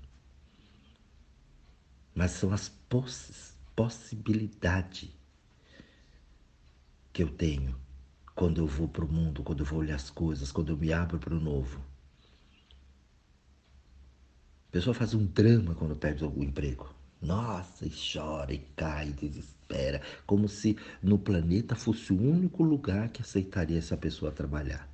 mas 2.14 2.32
são 2.32 2.52
as 2.52 2.68
poss 2.68 3.56
possibilidades 3.74 5.08
que 7.12 7.22
eu 7.22 7.30
tenho 7.30 7.74
quando 8.34 8.58
eu 8.58 8.66
vou 8.66 8.88
para 8.88 9.04
o 9.04 9.10
mundo, 9.10 9.42
quando 9.42 9.60
eu 9.60 9.66
vou 9.66 9.78
olhar 9.78 9.94
as 9.94 10.10
coisas, 10.10 10.52
quando 10.52 10.70
eu 10.70 10.76
me 10.76 10.92
abro 10.92 11.18
para 11.18 11.34
o 11.34 11.40
novo. 11.40 11.80
A 14.68 14.70
pessoa 14.72 14.92
faz 14.92 15.14
um 15.14 15.24
drama 15.24 15.74
quando 15.74 15.96
perde 15.96 16.24
o 16.24 16.42
emprego. 16.42 16.97
Nossa, 17.20 17.84
e 17.84 17.90
chora, 17.90 18.52
e 18.52 18.58
cai, 18.76 19.08
e 19.08 19.12
desespera, 19.12 20.00
como 20.24 20.48
se 20.48 20.76
no 21.02 21.18
planeta 21.18 21.74
fosse 21.74 22.12
o 22.12 22.20
único 22.20 22.62
lugar 22.62 23.08
que 23.08 23.22
aceitaria 23.22 23.78
essa 23.78 23.96
pessoa 23.96 24.30
trabalhar. 24.30 24.88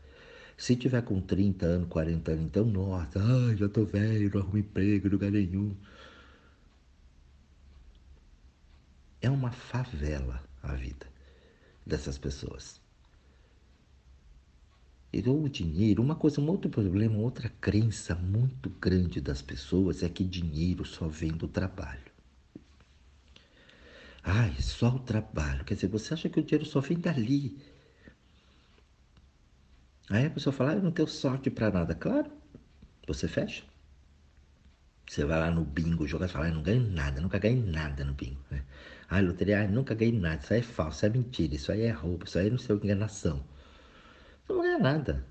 Se 0.56 0.74
tiver 0.76 1.02
com 1.02 1.20
30 1.20 1.66
anos, 1.66 1.88
40 1.88 2.32
anos, 2.32 2.44
então, 2.46 2.64
nossa, 2.64 3.20
ai, 3.20 3.56
já 3.56 3.68
tô 3.68 3.84
velho, 3.84 4.30
não 4.32 4.40
arrumo 4.40 4.58
emprego 4.58 5.06
em 5.06 5.10
lugar 5.10 5.30
nenhum. 5.30 5.76
É 9.20 9.28
uma 9.28 9.50
favela 9.52 10.42
a 10.62 10.74
vida 10.74 11.06
dessas 11.84 12.16
pessoas. 12.16 12.80
Então, 15.12 15.42
o 15.42 15.48
dinheiro, 15.48 16.02
uma 16.02 16.16
coisa, 16.16 16.40
um 16.40 16.48
outro 16.48 16.70
problema, 16.70 17.18
outra 17.18 17.48
crença 17.60 18.14
muito 18.14 18.70
grande 18.70 19.20
das 19.20 19.42
pessoas 19.42 20.02
é 20.02 20.08
que 20.08 20.24
dinheiro 20.24 20.84
só 20.84 21.06
vem 21.06 21.30
do 21.30 21.46
trabalho. 21.46 22.13
Ai, 24.24 24.54
só 24.60 24.88
o 24.88 24.98
trabalho. 24.98 25.64
Quer 25.64 25.74
dizer, 25.74 25.88
você 25.88 26.14
acha 26.14 26.28
que 26.28 26.40
o 26.40 26.42
dinheiro 26.42 26.64
só 26.64 26.80
vem 26.80 26.98
dali. 26.98 27.56
Aí 30.10 30.26
a 30.26 30.30
pessoa 30.30 30.52
fala, 30.52 30.72
ah, 30.72 30.74
eu 30.76 30.82
não 30.82 30.90
tenho 30.92 31.08
sorte 31.08 31.50
para 31.50 31.70
nada. 31.70 31.94
Claro, 31.94 32.30
você 33.06 33.28
fecha. 33.28 33.64
Você 35.06 35.24
vai 35.24 35.38
lá 35.38 35.50
no 35.50 35.64
bingo 35.64 36.06
jogar 36.06 36.26
e 36.26 36.28
fala, 36.28 36.46
ah, 36.46 36.50
não 36.50 36.62
ganho 36.62 36.82
nada, 36.90 37.20
nunca 37.20 37.38
ganhei 37.38 37.62
nada 37.62 38.04
no 38.04 38.14
bingo. 38.14 38.40
Né? 38.50 38.64
Ah, 39.08 39.20
loteria, 39.20 39.62
ah, 39.62 39.68
nunca 39.68 39.94
ganhei 39.94 40.18
nada. 40.18 40.42
Isso 40.42 40.52
aí 40.54 40.60
é 40.60 40.62
falso, 40.62 40.96
isso 40.98 41.06
é 41.06 41.08
mentira, 41.10 41.54
isso 41.54 41.72
aí 41.72 41.82
é 41.82 41.90
roubo, 41.90 42.24
isso 42.24 42.38
aí 42.38 42.50
não 42.50 42.58
sei 42.58 42.76
enganação. 42.76 43.44
Você 44.46 44.52
não 44.52 44.62
ganha 44.62 44.78
nada. 44.78 45.26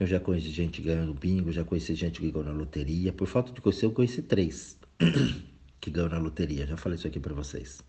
Eu 0.00 0.06
já 0.06 0.20
conheci 0.20 0.50
gente 0.50 0.80
ganhando 0.82 1.12
bingo, 1.14 1.52
já 1.52 1.64
conheci 1.64 1.94
gente 1.94 2.20
que 2.20 2.30
ganhou 2.30 2.44
na 2.44 2.52
loteria. 2.52 3.12
Por 3.12 3.26
falta 3.26 3.52
de 3.52 3.60
conhecer, 3.60 3.86
eu 3.86 3.92
conheci 3.92 4.22
três. 4.22 4.78
que 5.80 5.90
ganhou 5.90 6.10
na 6.10 6.18
loteria. 6.18 6.66
Já 6.66 6.76
falei 6.76 6.98
isso 6.98 7.06
aqui 7.06 7.20
para 7.20 7.34
vocês. 7.34 7.82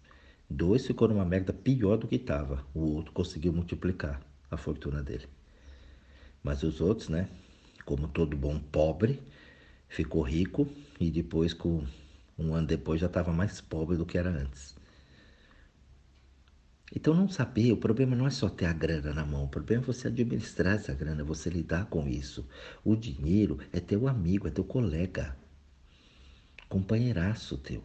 Dois 0.49 0.85
ficou 0.85 1.07
numa 1.07 1.25
merda 1.25 1.51
pior 1.51 1.97
do 1.97 2.07
que 2.07 2.15
estava. 2.15 2.65
O 2.73 2.79
outro 2.95 3.11
conseguiu 3.11 3.51
multiplicar 3.51 4.21
a 4.49 4.57
fortuna 4.57 5.03
dele. 5.03 5.27
Mas 6.41 6.63
os 6.63 6.79
outros, 6.79 7.09
né? 7.09 7.27
Como 7.85 8.07
todo 8.07 8.37
bom 8.37 8.59
pobre, 8.59 9.21
ficou 9.89 10.21
rico 10.21 10.67
e 10.99 11.11
depois, 11.11 11.53
com 11.53 11.85
um 12.37 12.53
ano 12.53 12.67
depois, 12.67 13.01
já 13.01 13.07
estava 13.07 13.31
mais 13.33 13.59
pobre 13.59 13.97
do 13.97 14.05
que 14.05 14.17
era 14.17 14.29
antes. 14.29 14.75
Então, 16.95 17.13
não 17.13 17.27
saber, 17.27 17.73
o 17.73 17.77
problema 17.77 18.15
não 18.15 18.25
é 18.25 18.29
só 18.29 18.49
ter 18.49 18.65
a 18.65 18.73
grana 18.73 19.13
na 19.13 19.25
mão, 19.25 19.43
o 19.43 19.49
problema 19.49 19.83
é 19.83 19.85
você 19.85 20.07
administrar 20.07 20.75
essa 20.75 20.93
grana, 20.93 21.23
você 21.23 21.49
lidar 21.49 21.87
com 21.87 22.07
isso. 22.07 22.47
O 22.83 22.95
dinheiro 22.95 23.59
é 23.73 23.79
teu 23.81 24.07
amigo, 24.07 24.47
é 24.47 24.51
teu 24.51 24.63
colega 24.63 25.35
companheiraço 26.69 27.57
teu. 27.57 27.83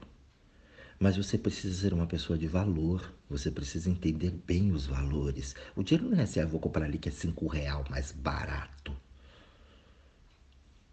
Mas 0.98 1.16
você 1.16 1.36
precisa 1.36 1.74
ser 1.80 1.92
uma 1.92 2.06
pessoa 2.06 2.38
de 2.38 2.46
valor, 2.46 3.12
você 3.28 3.50
precisa 3.50 3.90
entender 3.90 4.30
bem 4.30 4.72
os 4.72 4.86
valores. 4.86 5.54
O 5.74 5.82
dinheiro 5.82 6.10
não 6.10 6.20
é 6.20 6.22
assim, 6.22 6.40
ah, 6.40 6.46
vou 6.46 6.60
comprar 6.60 6.84
ali 6.84 6.98
que 6.98 7.08
é 7.08 7.12
cinco 7.12 7.46
real 7.46 7.84
mais 7.90 8.12
barato. 8.12 8.96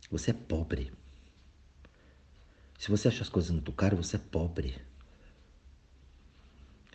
Você 0.09 0.31
é 0.31 0.33
pobre. 0.33 0.91
Se 2.79 2.89
você 2.89 3.09
acha 3.09 3.21
as 3.21 3.29
coisas 3.29 3.51
muito 3.51 3.71
caras, 3.71 4.07
você 4.07 4.15
é 4.15 4.19
pobre. 4.19 4.75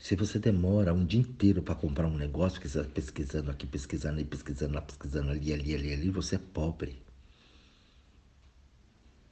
Se 0.01 0.17
você 0.17 0.39
demora 0.39 0.93
um 0.93 1.05
dia 1.05 1.21
inteiro 1.21 1.63
para 1.63 1.75
comprar 1.75 2.07
um 2.07 2.17
negócio, 2.17 2.61
pesquisando 2.93 3.51
aqui, 3.51 3.67
pesquisando 3.67 4.15
ali, 4.15 4.25
pesquisando 4.25 4.75
lá, 4.75 4.83
pesquisando 4.83 5.31
ali, 5.31 5.53
ali, 5.53 5.75
ali, 5.75 5.93
ali, 5.93 6.11
você 6.11 6.35
é 6.35 6.39
pobre. 6.39 7.04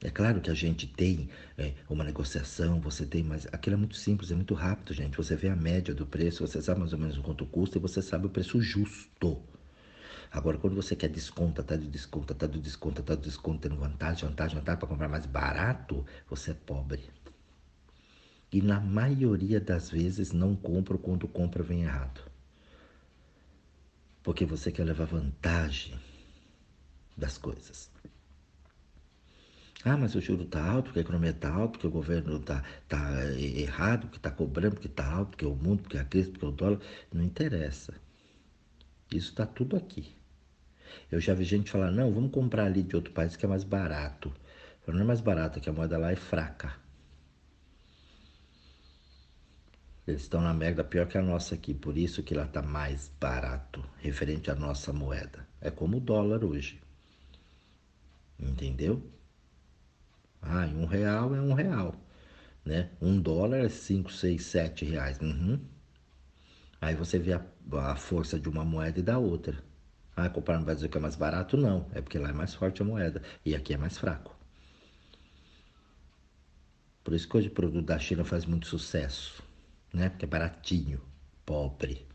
É 0.03 0.09
claro 0.09 0.41
que 0.41 0.51
a 0.51 0.53
gente 0.53 0.85
tem 0.85 1.29
é, 1.57 1.73
uma 1.89 2.03
negociação, 2.03 2.81
você 2.81 3.05
tem, 3.05 3.23
mas 3.23 3.47
aquilo 3.53 3.75
é 3.75 3.79
muito 3.79 3.95
simples, 3.95 4.31
é 4.31 4.35
muito 4.35 4.53
rápido, 4.53 4.93
gente. 4.93 5.15
Você 5.15 5.33
vê 5.33 5.47
a 5.47 5.55
média 5.55 5.95
do 5.95 6.05
preço, 6.05 6.45
você 6.45 6.61
sabe 6.61 6.81
mais 6.81 6.91
ou 6.91 6.99
menos 6.99 7.17
quanto 7.19 7.45
custa 7.45 7.77
e 7.77 7.81
você 7.81 8.01
sabe 8.01 8.27
o 8.27 8.29
preço 8.29 8.61
justo. 8.61 9.41
Agora, 10.29 10.57
quando 10.57 10.75
você 10.75 10.93
quer 10.93 11.07
desconta, 11.07 11.63
tá 11.63 11.77
de 11.77 11.87
desconta, 11.87 12.35
tá 12.35 12.45
de 12.45 12.59
desconta, 12.59 13.01
tá 13.01 13.15
de 13.15 13.21
desconto, 13.21 13.61
tendo 13.61 13.77
vantagem, 13.77 14.27
vantagem, 14.27 14.57
vantagem 14.57 14.79
para 14.79 14.89
comprar 14.89 15.07
mais 15.07 15.25
barato, 15.25 16.05
você 16.29 16.51
é 16.51 16.53
pobre. 16.53 17.09
E 18.51 18.61
na 18.61 18.81
maioria 18.81 19.61
das 19.61 19.89
vezes 19.89 20.33
não 20.33 20.53
compra 20.53 20.97
quando 20.97 21.29
compra 21.29 21.63
vem 21.63 21.83
errado. 21.83 22.19
Porque 24.21 24.45
você 24.45 24.69
quer 24.69 24.83
levar 24.83 25.05
vantagem 25.05 25.97
das 27.15 27.37
coisas. 27.37 27.92
Ah, 29.85 29.97
mas 29.97 30.15
o 30.15 30.21
juro 30.21 30.43
está 30.43 30.63
alto, 30.63 30.85
porque 30.85 30.99
a 30.99 31.01
economia 31.01 31.31
está 31.31 31.53
alta, 31.53 31.73
porque 31.73 31.87
o 31.87 31.91
governo 31.91 32.37
está 32.37 32.63
tá 32.87 33.25
errado, 33.35 34.01
porque 34.03 34.17
está 34.17 34.31
cobrando, 34.31 34.75
porque 34.75 34.87
está 34.87 35.05
alto, 35.05 35.31
porque 35.31 35.45
é 35.45 35.47
o 35.47 35.55
mundo, 35.55 35.81
porque 35.81 35.97
é 35.97 36.01
a 36.01 36.05
crise, 36.05 36.31
porque 36.31 36.45
é 36.45 36.47
o 36.47 36.51
dólar. 36.51 36.79
Não 37.13 37.23
interessa. 37.23 37.93
Isso 39.11 39.29
está 39.29 39.45
tudo 39.45 39.75
aqui. 39.75 40.15
Eu 41.11 41.19
já 41.19 41.33
vi 41.33 41.43
gente 41.43 41.69
falar, 41.69 41.91
não, 41.91 42.13
vamos 42.13 42.31
comprar 42.31 42.65
ali 42.65 42.81
de 42.81 42.95
outro 42.95 43.11
país 43.13 43.35
que 43.35 43.45
é 43.45 43.49
mais 43.49 43.63
barato. 43.63 44.33
Não 44.87 44.99
é 44.99 45.03
mais 45.03 45.21
barato, 45.21 45.59
que 45.59 45.69
a 45.69 45.73
moeda 45.73 45.97
lá 45.97 46.11
é 46.11 46.15
fraca. 46.15 46.75
Eles 50.05 50.21
estão 50.21 50.41
na 50.41 50.53
merda 50.53 50.83
pior 50.83 51.07
que 51.07 51.17
a 51.17 51.21
nossa 51.21 51.55
aqui, 51.55 51.73
por 51.73 51.97
isso 51.97 52.23
que 52.23 52.33
lá 52.33 52.43
está 52.43 52.61
mais 52.61 53.09
barato, 53.19 53.83
referente 53.99 54.51
à 54.51 54.55
nossa 54.55 54.91
moeda. 54.91 55.47
É 55.61 55.71
como 55.71 55.97
o 55.97 56.01
dólar 56.01 56.43
hoje. 56.43 56.81
Entendeu? 58.37 59.01
Ah, 60.43 60.65
um 60.75 60.85
real 60.85 61.33
é 61.35 61.41
um 61.41 61.53
real. 61.53 61.95
Né? 62.65 62.89
Um 63.01 63.19
dólar 63.19 63.59
é 63.59 63.69
cinco, 63.69 64.11
seis, 64.11 64.45
sete 64.45 64.85
reais. 64.85 65.19
Uhum. 65.19 65.59
Aí 66.81 66.95
você 66.95 67.17
vê 67.17 67.33
a, 67.33 67.41
a, 67.91 67.95
força 67.95 68.39
de 68.39 68.49
uma 68.49 68.63
moeda 68.65 68.99
e 68.99 69.03
da 69.03 69.17
outra. 69.17 69.63
Ah, 70.15 70.29
comprar 70.29 70.59
no 70.59 70.65
Brasil 70.65 70.89
que 70.89 70.97
é 70.97 71.01
mais 71.01 71.15
barato? 71.15 71.57
Não. 71.57 71.87
É 71.93 72.01
porque 72.01 72.19
lá 72.19 72.29
é 72.29 72.33
mais 72.33 72.53
forte 72.53 72.81
a 72.81 72.85
moeda. 72.85 73.21
E 73.45 73.55
aqui 73.55 73.73
é 73.73 73.77
mais 73.77 73.97
fraco. 73.97 74.35
Por 77.03 77.13
isso 77.13 77.27
que 77.27 77.37
hoje 77.37 77.47
o 77.47 77.51
produto 77.51 77.85
da 77.85 77.99
China 77.99 78.23
faz 78.23 78.45
muito 78.45 78.67
sucesso. 78.67 79.43
Né? 79.93 80.09
Porque 80.09 80.25
é 80.25 80.27
baratinho, 80.27 81.01
pobre. 81.45 82.05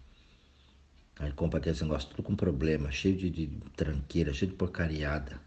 Aí 1.18 1.32
compra 1.32 1.58
aquele 1.58 1.80
negócio 1.80 2.10
tudo 2.10 2.22
com 2.22 2.36
problema, 2.36 2.92
cheio 2.92 3.16
de, 3.16 3.28
de 3.30 3.46
tranqueira, 3.74 4.32
cheio 4.32 4.52
de 4.52 4.56
porcariada 4.56 5.40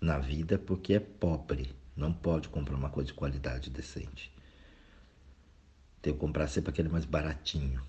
na 0.00 0.18
vida 0.18 0.58
porque 0.58 0.94
é 0.94 1.00
pobre. 1.00 1.74
Não 1.96 2.12
pode 2.12 2.48
comprar 2.48 2.74
uma 2.74 2.90
coisa 2.90 3.08
de 3.08 3.14
qualidade 3.14 3.70
decente. 3.70 4.32
Tem 6.02 6.12
que 6.12 6.18
comprar 6.18 6.48
sempre 6.48 6.70
aquele 6.70 6.88
mais 6.88 7.04
baratinho, 7.04 7.80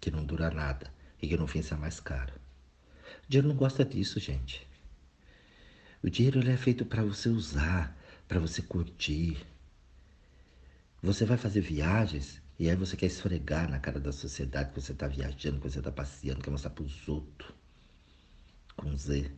que 0.00 0.10
não 0.10 0.24
dura 0.24 0.50
nada 0.50 0.92
e 1.20 1.26
que 1.26 1.36
no 1.36 1.46
fim 1.46 1.62
sai 1.62 1.78
mais 1.78 1.98
caro. 2.00 2.32
O 3.24 3.28
dinheiro 3.28 3.48
não 3.48 3.56
gosta 3.56 3.84
disso, 3.84 4.20
gente. 4.20 4.66
O 6.02 6.08
dinheiro 6.08 6.40
ele 6.40 6.52
é 6.52 6.56
feito 6.56 6.84
para 6.84 7.02
você 7.02 7.28
usar, 7.28 7.96
para 8.28 8.38
você 8.38 8.62
curtir. 8.62 9.44
Você 11.02 11.24
vai 11.24 11.36
fazer 11.36 11.60
viagens 11.60 12.40
e 12.58 12.68
aí 12.68 12.76
você 12.76 12.96
quer 12.96 13.06
esfregar 13.06 13.68
na 13.70 13.78
cara 13.78 13.98
da 13.98 14.12
sociedade 14.12 14.70
que 14.70 14.80
você 14.80 14.92
está 14.92 15.08
viajando, 15.08 15.60
que 15.60 15.70
você 15.70 15.78
está 15.78 15.90
passeando, 15.90 16.42
quer 16.42 16.50
mostrar 16.50 16.70
para 16.70 16.84
os 16.84 17.08
outros. 17.08 17.52
Com 18.76 18.96
Z. 18.96 19.30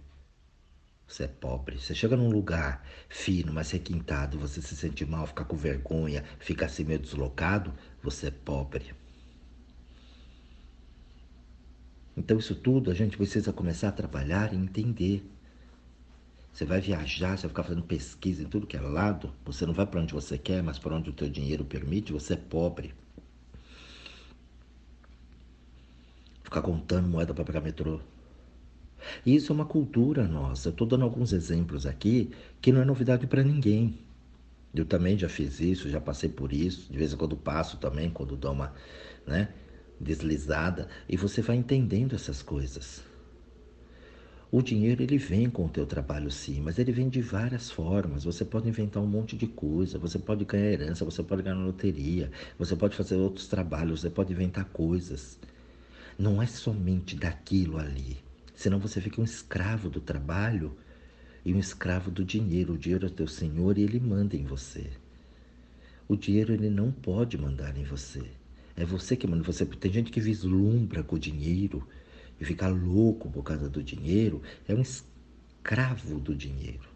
Você 1.13 1.25
é 1.25 1.29
pobre. 1.29 1.79
Você 1.79 1.95
chega 1.95 2.17
num 2.17 2.31
lugar 2.31 2.83
fino, 3.07 3.53
mas 3.53 3.71
requintado, 3.71 4.39
você 4.39 4.63
se 4.63 4.75
sente 4.75 5.05
mal, 5.05 5.27
fica 5.27 5.45
com 5.45 5.55
vergonha, 5.55 6.25
fica 6.39 6.65
assim 6.65 6.85
meio 6.85 6.99
deslocado, 7.01 7.71
você 8.03 8.29
é 8.29 8.31
pobre. 8.31 8.95
Então, 12.17 12.39
isso 12.39 12.55
tudo 12.55 12.91
a 12.91 12.95
gente 12.95 13.19
precisa 13.19 13.53
começar 13.53 13.89
a 13.89 13.93
trabalhar 13.93 14.55
e 14.55 14.57
entender. 14.57 15.23
Você 16.51 16.65
vai 16.65 16.81
viajar, 16.81 17.37
você 17.37 17.43
vai 17.43 17.51
ficar 17.51 17.65
fazendo 17.65 17.83
pesquisa 17.83 18.43
em 18.43 18.47
tudo 18.47 18.67
que 18.67 18.79
é 18.79 18.81
lado, 18.81 19.35
você 19.45 19.67
não 19.67 19.75
vai 19.75 19.85
para 19.85 20.01
onde 20.01 20.15
você 20.15 20.39
quer, 20.39 20.63
mas 20.63 20.79
para 20.79 20.95
onde 20.95 21.11
o 21.11 21.13
teu 21.13 21.29
dinheiro 21.29 21.63
permite, 21.63 22.11
você 22.11 22.33
é 22.33 22.37
pobre. 22.37 22.95
Ficar 26.43 26.63
contando 26.63 27.07
moeda 27.07 27.35
para 27.35 27.45
pegar 27.45 27.61
metrô. 27.61 28.01
E 29.25 29.35
isso 29.35 29.53
é 29.53 29.55
uma 29.55 29.65
cultura 29.65 30.27
nossa. 30.27 30.69
Estou 30.69 30.87
dando 30.87 31.05
alguns 31.05 31.33
exemplos 31.33 31.87
aqui 31.87 32.31
que 32.61 32.73
não 32.73 32.83
é 32.83 32.85
novidade 32.85 33.27
para 33.27 33.43
ninguém. 33.43 33.99
Eu 34.75 34.85
também 34.85 35.19
já 35.19 35.29
fiz 35.29 35.61
isso, 35.61 35.89
já 35.89 36.01
passei 36.01 36.31
por 36.31 36.53
isso. 36.53 36.91
De 36.91 36.99
vez 36.99 37.13
em 37.13 37.17
quando 37.17 37.37
passo 37.37 37.77
também, 37.77 38.11
quando 38.11 38.37
dou 38.37 38.53
uma 38.53 38.73
né, 39.27 39.49
deslizada. 40.01 40.89
E 41.09 41.17
você 41.17 41.43
vai 41.43 41.57
entendendo 41.57 42.15
essas 42.15 42.43
coisas. 42.43 43.03
O 44.51 44.61
dinheiro 44.61 45.03
ele 45.03 45.17
vem 45.17 45.49
com 45.49 45.65
o 45.65 45.69
teu 45.69 45.87
trabalho 45.87 46.31
sim, 46.31 46.61
mas 46.61 46.79
ele 46.79 46.93
vem 46.93 47.09
de 47.09 47.23
várias 47.23 47.71
formas. 47.71 48.25
Você 48.25 48.45
pode 48.45 48.69
inventar 48.69 49.03
um 49.03 49.07
monte 49.07 49.35
de 49.35 49.47
coisa, 49.47 49.99
você 49.99 50.19
pode 50.19 50.45
ganhar 50.45 50.71
herança, 50.71 51.07
você 51.07 51.23
pode 51.23 51.43
ganhar 51.43 51.57
loteria, 51.57 52.31
você 52.59 52.77
pode 52.77 52.95
fazer 52.95 53.17
outros 53.17 53.47
trabalhos, 53.47 54.03
você 54.03 54.11
pode 54.11 54.31
inventar 54.31 54.67
coisas. 54.67 55.39
Não 56.19 56.43
é 56.43 56.47
somente 56.47 57.17
daquilo 57.17 57.79
ali. 57.79 58.19
Senão 58.55 58.79
você 58.79 59.01
fica 59.01 59.21
um 59.21 59.25
escravo 59.25 59.89
do 59.89 60.01
trabalho 60.01 60.77
e 61.45 61.53
um 61.53 61.59
escravo 61.59 62.11
do 62.11 62.25
dinheiro. 62.25 62.75
O 62.75 62.79
dinheiro 62.79 63.07
é 63.07 63.09
teu 63.09 63.27
senhor 63.27 63.79
e 63.79 63.83
ele 63.83 63.99
manda 63.99 64.37
em 64.37 64.45
você. 64.45 64.91
O 66.09 66.17
dinheiro 66.17 66.53
ele 66.53 66.71
não 66.71 66.93
pode 66.93 67.39
mandar 67.39 67.77
em 67.77 67.85
você. 67.85 68.25
É 68.77 68.85
você 68.85 69.17
que 69.17 69.27
manda. 69.27 69.43
Você 69.43 69.65
tem 69.65 69.93
gente 69.93 70.11
que 70.11 70.21
vislumbra 70.21 71.03
com 71.03 71.17
o 71.17 71.19
dinheiro 71.19 71.87
e 72.41 72.45
fica 72.45 72.69
louco 72.69 73.31
por 73.31 73.43
causa 73.43 73.69
do 73.69 73.83
dinheiro. 73.83 74.43
É 74.67 74.75
um 74.75 74.81
escravo 74.81 76.19
do 76.21 76.35
dinheiro. 76.35 76.93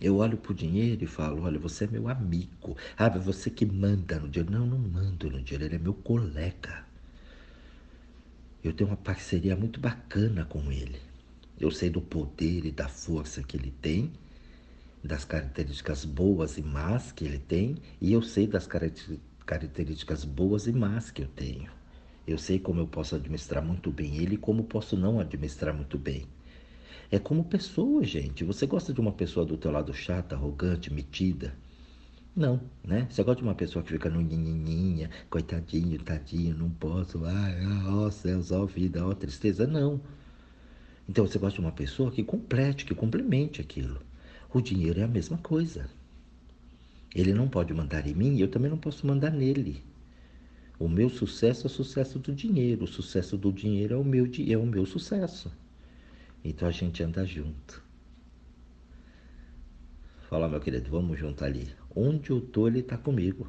Eu 0.00 0.16
olho 0.16 0.36
para 0.36 0.52
o 0.52 0.54
dinheiro 0.54 1.04
e 1.04 1.06
falo: 1.06 1.42
olha, 1.42 1.58
você 1.58 1.84
é 1.84 1.86
meu 1.86 2.08
amigo. 2.08 2.76
Ah, 2.96 3.08
você 3.08 3.50
que 3.50 3.64
manda 3.64 4.18
no 4.18 4.28
dinheiro. 4.28 4.52
Não, 4.52 4.66
não 4.66 4.78
mando 4.78 5.30
no 5.30 5.42
dinheiro, 5.42 5.64
ele 5.64 5.76
é 5.76 5.78
meu 5.78 5.94
colega. 5.94 6.84
Eu 8.66 8.72
tenho 8.72 8.90
uma 8.90 8.96
parceria 8.96 9.54
muito 9.54 9.78
bacana 9.78 10.44
com 10.44 10.72
ele. 10.72 11.00
Eu 11.56 11.70
sei 11.70 11.88
do 11.88 12.00
poder 12.00 12.66
e 12.66 12.72
da 12.72 12.88
força 12.88 13.40
que 13.40 13.56
ele 13.56 13.70
tem, 13.70 14.10
das 15.04 15.24
características 15.24 16.04
boas 16.04 16.58
e 16.58 16.62
más 16.62 17.12
que 17.12 17.24
ele 17.24 17.38
tem, 17.38 17.76
e 18.00 18.12
eu 18.12 18.20
sei 18.20 18.44
das 18.48 18.66
características 18.66 20.24
boas 20.24 20.66
e 20.66 20.72
más 20.72 21.12
que 21.12 21.22
eu 21.22 21.28
tenho. 21.28 21.70
Eu 22.26 22.38
sei 22.38 22.58
como 22.58 22.80
eu 22.80 22.88
posso 22.88 23.14
administrar 23.14 23.64
muito 23.64 23.92
bem 23.92 24.16
ele 24.16 24.34
e 24.34 24.38
como 24.38 24.64
posso 24.64 24.96
não 24.96 25.20
administrar 25.20 25.72
muito 25.72 25.96
bem. 25.96 26.26
É 27.08 27.20
como 27.20 27.44
pessoa, 27.44 28.02
gente. 28.02 28.42
Você 28.42 28.66
gosta 28.66 28.92
de 28.92 29.00
uma 29.00 29.12
pessoa 29.12 29.46
do 29.46 29.56
teu 29.56 29.70
lado 29.70 29.94
chata, 29.94 30.34
arrogante, 30.34 30.92
metida? 30.92 31.54
Não, 32.36 32.60
né? 32.84 33.06
Você 33.10 33.22
gosta 33.22 33.40
de 33.40 33.48
uma 33.48 33.54
pessoa 33.54 33.82
que 33.82 33.92
fica 33.92 34.10
no 34.10 34.20
ninhininha, 34.20 35.08
coitadinho, 35.30 35.98
tadinho, 36.02 36.54
não 36.54 36.68
posso, 36.68 37.24
ai, 37.24 37.54
ó 37.88 38.10
céus, 38.10 38.52
ó 38.52 38.66
vida, 38.66 39.06
ó 39.06 39.14
tristeza. 39.14 39.66
Não. 39.66 39.98
Então 41.08 41.26
você 41.26 41.38
gosta 41.38 41.54
de 41.54 41.64
uma 41.64 41.72
pessoa 41.72 42.10
que 42.10 42.22
complete, 42.22 42.84
que 42.84 42.94
complemente 42.94 43.62
aquilo. 43.62 44.02
O 44.52 44.60
dinheiro 44.60 45.00
é 45.00 45.04
a 45.04 45.08
mesma 45.08 45.38
coisa. 45.38 45.88
Ele 47.14 47.32
não 47.32 47.48
pode 47.48 47.72
mandar 47.72 48.06
em 48.06 48.14
mim 48.14 48.36
e 48.36 48.42
eu 48.42 48.48
também 48.48 48.70
não 48.70 48.76
posso 48.76 49.06
mandar 49.06 49.30
nele. 49.30 49.82
O 50.78 50.90
meu 50.90 51.08
sucesso 51.08 51.66
é 51.66 51.70
o 51.70 51.72
sucesso 51.72 52.18
do 52.18 52.34
dinheiro, 52.34 52.84
o 52.84 52.86
sucesso 52.86 53.38
do 53.38 53.50
dinheiro 53.50 53.94
é 53.94 53.96
o 53.96 54.04
meu, 54.04 54.28
é 54.46 54.58
o 54.58 54.66
meu 54.66 54.84
sucesso. 54.84 55.50
Então 56.44 56.68
a 56.68 56.70
gente 56.70 57.02
anda 57.02 57.24
junto. 57.24 57.82
Fala, 60.28 60.46
meu 60.48 60.60
querido, 60.60 60.90
vamos 60.90 61.18
junto 61.18 61.42
ali. 61.42 61.85
Onde 61.98 62.28
eu 62.28 62.40
estou, 62.40 62.68
ele 62.68 62.80
está 62.80 62.98
comigo. 62.98 63.48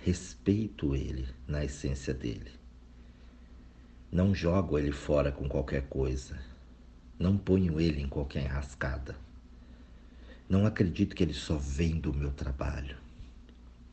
Respeito 0.00 0.96
ele 0.96 1.28
na 1.46 1.62
essência 1.62 2.14
dele. 2.14 2.50
Não 4.10 4.34
jogo 4.34 4.78
ele 4.78 4.90
fora 4.90 5.30
com 5.30 5.46
qualquer 5.46 5.86
coisa. 5.86 6.38
Não 7.18 7.36
ponho 7.36 7.78
ele 7.78 8.00
em 8.00 8.08
qualquer 8.08 8.44
enrascada. 8.44 9.14
Não 10.48 10.64
acredito 10.64 11.14
que 11.14 11.22
ele 11.22 11.34
só 11.34 11.58
vem 11.58 12.00
do 12.00 12.10
meu 12.10 12.32
trabalho. 12.32 12.96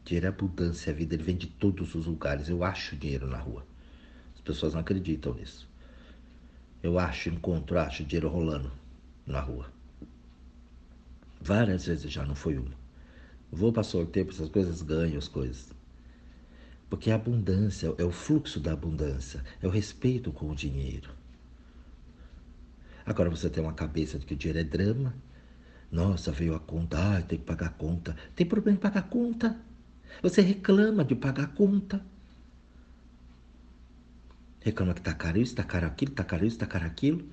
Dinheiro 0.06 0.28
é 0.28 0.30
abundância, 0.30 0.94
a 0.94 0.96
vida 0.96 1.14
ele 1.14 1.24
vem 1.24 1.36
de 1.36 1.48
todos 1.48 1.94
os 1.94 2.06
lugares. 2.06 2.48
Eu 2.48 2.64
acho 2.64 2.96
dinheiro 2.96 3.28
na 3.28 3.40
rua. 3.40 3.66
As 4.34 4.40
pessoas 4.40 4.74
não 4.74 4.80
acreditam 4.80 5.34
nisso. 5.34 5.68
Eu 6.82 6.98
acho, 6.98 7.28
encontro, 7.28 7.78
acho 7.78 8.06
dinheiro 8.06 8.30
rolando 8.30 8.72
na 9.28 9.42
rua. 9.42 9.70
Várias 11.42 11.88
vezes 11.88 12.10
já, 12.10 12.26
não 12.26 12.36
foi 12.36 12.58
uma. 12.58 12.81
Vou 13.52 13.74
para 13.74 13.84
sorteio 13.84 14.26
para 14.26 14.36
essas 14.36 14.50
coisas, 14.50 14.82
ganho 14.82 15.18
as 15.18 15.28
coisas. 15.28 15.70
Porque 16.90 17.12
a 17.12 17.16
abundância 17.16 17.94
é 17.98 18.04
o 18.04 18.12
fluxo 18.12 18.60
da 18.60 18.72
abundância, 18.72 19.44
é 19.62 19.68
o 19.68 19.70
respeito 19.70 20.32
com 20.32 20.50
o 20.50 20.56
dinheiro. 20.56 21.10
Agora 23.06 23.30
você 23.30 23.50
tem 23.50 23.62
uma 23.62 23.74
cabeça 23.74 24.18
de 24.18 24.26
que 24.26 24.34
o 24.34 24.38
dinheiro 24.38 24.60
é 24.60 24.64
drama. 24.64 25.14
Nossa, 25.92 26.32
veio 26.32 26.56
a 26.56 26.60
conta, 26.60 27.18
ah, 27.18 27.22
tem 27.22 27.40
que 27.40 27.46
pagar 27.46 27.68
a 27.68 27.72
conta. 27.72 28.16
Tem 28.36 28.46
problema 28.46 28.78
em 28.78 28.82
pagar 28.82 29.02
a 29.02 29.04
conta. 29.04 29.60
Você 30.22 30.42
reclama 30.42 31.04
de 31.04 31.16
pagar 31.16 31.44
a 31.44 31.48
conta. 31.48 32.04
Reclama 34.62 34.94
que 34.94 35.02
está 35.02 35.14
caro 35.14 35.40
isso, 35.40 35.52
está 35.52 35.64
caro 35.64 35.88
aquilo, 35.88 36.12
está 36.12 36.24
caro 36.24 36.46
isso, 36.46 36.56
está 36.56 36.68
caro 36.68 36.86
aquilo. 36.86 37.28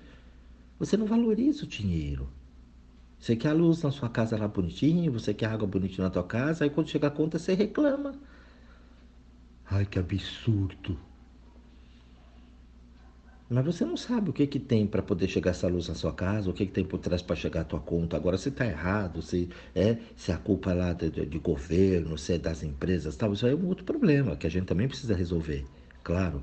Você 0.78 0.96
não 0.96 1.06
valoriza 1.06 1.64
o 1.64 1.68
dinheiro. 1.68 2.28
Você 3.18 3.36
quer 3.36 3.48
a 3.48 3.52
luz 3.52 3.82
na 3.82 3.90
sua 3.90 4.08
casa 4.08 4.36
lá 4.36 4.46
bonitinho, 4.48 5.12
você 5.12 5.34
quer 5.34 5.46
água 5.46 5.66
bonitinha 5.66 6.04
na 6.04 6.10
tua 6.10 6.24
casa, 6.24 6.64
aí 6.64 6.70
quando 6.70 6.88
chega 6.88 7.08
a 7.08 7.10
conta 7.10 7.38
você 7.38 7.54
reclama. 7.54 8.14
Ai, 9.70 9.84
que 9.84 9.98
absurdo. 9.98 10.98
Mas 13.50 13.64
você 13.64 13.84
não 13.84 13.96
sabe 13.96 14.28
o 14.28 14.32
que, 14.32 14.46
que 14.46 14.58
tem 14.58 14.86
para 14.86 15.02
poder 15.02 15.26
chegar 15.26 15.52
essa 15.52 15.66
luz 15.68 15.88
na 15.88 15.94
sua 15.94 16.12
casa, 16.12 16.50
o 16.50 16.52
que, 16.52 16.66
que 16.66 16.72
tem 16.72 16.84
por 16.84 16.98
trás 16.98 17.22
para 17.22 17.34
chegar 17.34 17.62
a 17.62 17.64
tua 17.64 17.80
conta. 17.80 18.14
Agora, 18.14 18.36
se 18.36 18.50
está 18.50 18.66
errado, 18.66 19.22
se 19.22 19.48
é 19.74 19.96
se 20.14 20.30
a 20.30 20.36
culpa 20.36 20.74
lá 20.74 20.92
de, 20.92 21.10
de, 21.10 21.38
governo, 21.38 22.18
se 22.18 22.34
é 22.34 22.38
das 22.38 22.62
empresas, 22.62 23.16
tal, 23.16 23.32
isso 23.32 23.46
aí 23.46 23.52
é 23.52 23.56
um 23.56 23.66
outro 23.66 23.84
problema 23.84 24.36
que 24.36 24.46
a 24.46 24.50
gente 24.50 24.66
também 24.66 24.86
precisa 24.86 25.14
resolver, 25.14 25.64
claro. 26.02 26.42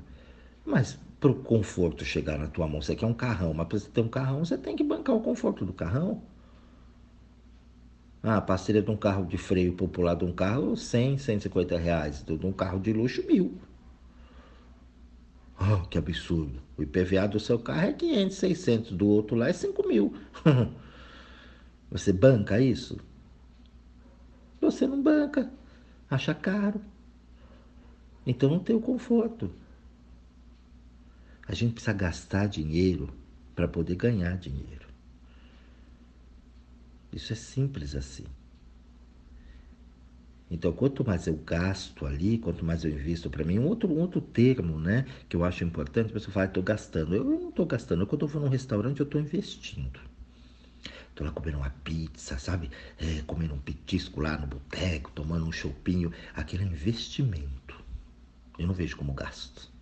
Mas 0.64 0.98
para 1.20 1.30
o 1.30 1.34
conforto 1.34 2.04
chegar 2.04 2.38
na 2.38 2.48
tua 2.48 2.66
mão, 2.66 2.82
você 2.82 2.96
quer 2.96 3.06
um 3.06 3.14
carrão, 3.14 3.54
mas 3.54 3.68
para 3.68 3.78
você 3.78 3.88
ter 3.88 4.00
um 4.00 4.08
carrão, 4.08 4.44
você 4.44 4.58
tem 4.58 4.74
que 4.74 4.82
bancar 4.82 5.14
o 5.14 5.20
conforto 5.20 5.64
do 5.64 5.72
carrão. 5.72 6.22
Ah, 8.28 8.40
parceria 8.40 8.82
de 8.82 8.90
um 8.90 8.96
carro 8.96 9.24
de 9.24 9.38
freio 9.38 9.72
popular 9.74 10.16
de 10.16 10.24
um 10.24 10.32
carro, 10.32 10.76
100, 10.76 11.16
150 11.16 11.78
reais. 11.78 12.24
De 12.24 12.32
um 12.44 12.50
carro 12.50 12.80
de 12.80 12.92
luxo, 12.92 13.24
mil. 13.24 13.56
Oh, 15.60 15.86
que 15.86 15.96
absurdo. 15.96 16.60
O 16.76 16.82
IPVA 16.82 17.28
do 17.28 17.38
seu 17.38 17.56
carro 17.56 17.86
é 17.86 17.92
500, 17.92 18.36
600. 18.36 18.92
Do 18.96 19.06
outro 19.06 19.36
lá 19.36 19.48
é 19.48 19.52
5 19.52 19.86
mil. 19.86 20.12
Você 21.88 22.12
banca 22.12 22.60
isso? 22.60 22.98
Você 24.60 24.88
não 24.88 25.00
banca. 25.00 25.48
Acha 26.10 26.34
caro. 26.34 26.80
Então 28.26 28.50
não 28.50 28.58
tem 28.58 28.74
o 28.74 28.80
conforto. 28.80 29.52
A 31.46 31.54
gente 31.54 31.74
precisa 31.74 31.92
gastar 31.92 32.48
dinheiro 32.48 33.08
para 33.54 33.68
poder 33.68 33.94
ganhar 33.94 34.36
dinheiro. 34.36 34.85
Isso 37.16 37.32
é 37.32 37.36
simples 37.36 37.96
assim. 37.96 38.26
Então, 40.50 40.70
quanto 40.70 41.02
mais 41.02 41.26
eu 41.26 41.34
gasto 41.34 42.04
ali, 42.04 42.36
quanto 42.36 42.62
mais 42.62 42.84
eu 42.84 42.90
invisto 42.90 43.30
para 43.30 43.42
mim, 43.42 43.58
um 43.58 43.66
outro, 43.66 43.90
um 43.90 43.98
outro 43.98 44.20
termo, 44.20 44.78
né, 44.78 45.06
que 45.26 45.34
eu 45.34 45.42
acho 45.42 45.64
importante, 45.64 46.10
a 46.10 46.12
pessoa 46.12 46.30
fala, 46.34 46.44
estou 46.44 46.62
gastando. 46.62 47.14
Eu 47.14 47.24
não 47.24 47.48
estou 47.48 47.64
gastando, 47.64 48.06
quando 48.06 48.26
eu 48.26 48.28
vou 48.28 48.42
num 48.42 48.50
restaurante, 48.50 49.00
eu 49.00 49.04
estou 49.04 49.18
investindo. 49.18 49.98
Estou 51.08 51.26
lá 51.26 51.32
comendo 51.32 51.56
uma 51.56 51.70
pizza, 51.70 52.36
sabe? 52.36 52.70
É, 52.98 53.22
comendo 53.22 53.54
um 53.54 53.58
petisco 53.58 54.20
lá 54.20 54.36
no 54.36 54.46
boteco, 54.46 55.10
tomando 55.12 55.46
um 55.46 55.52
chopinho. 55.52 56.12
Aquilo 56.34 56.64
é 56.64 56.66
investimento. 56.66 57.82
Eu 58.58 58.66
não 58.66 58.74
vejo 58.74 58.94
como 58.94 59.14
gasto. 59.14 59.72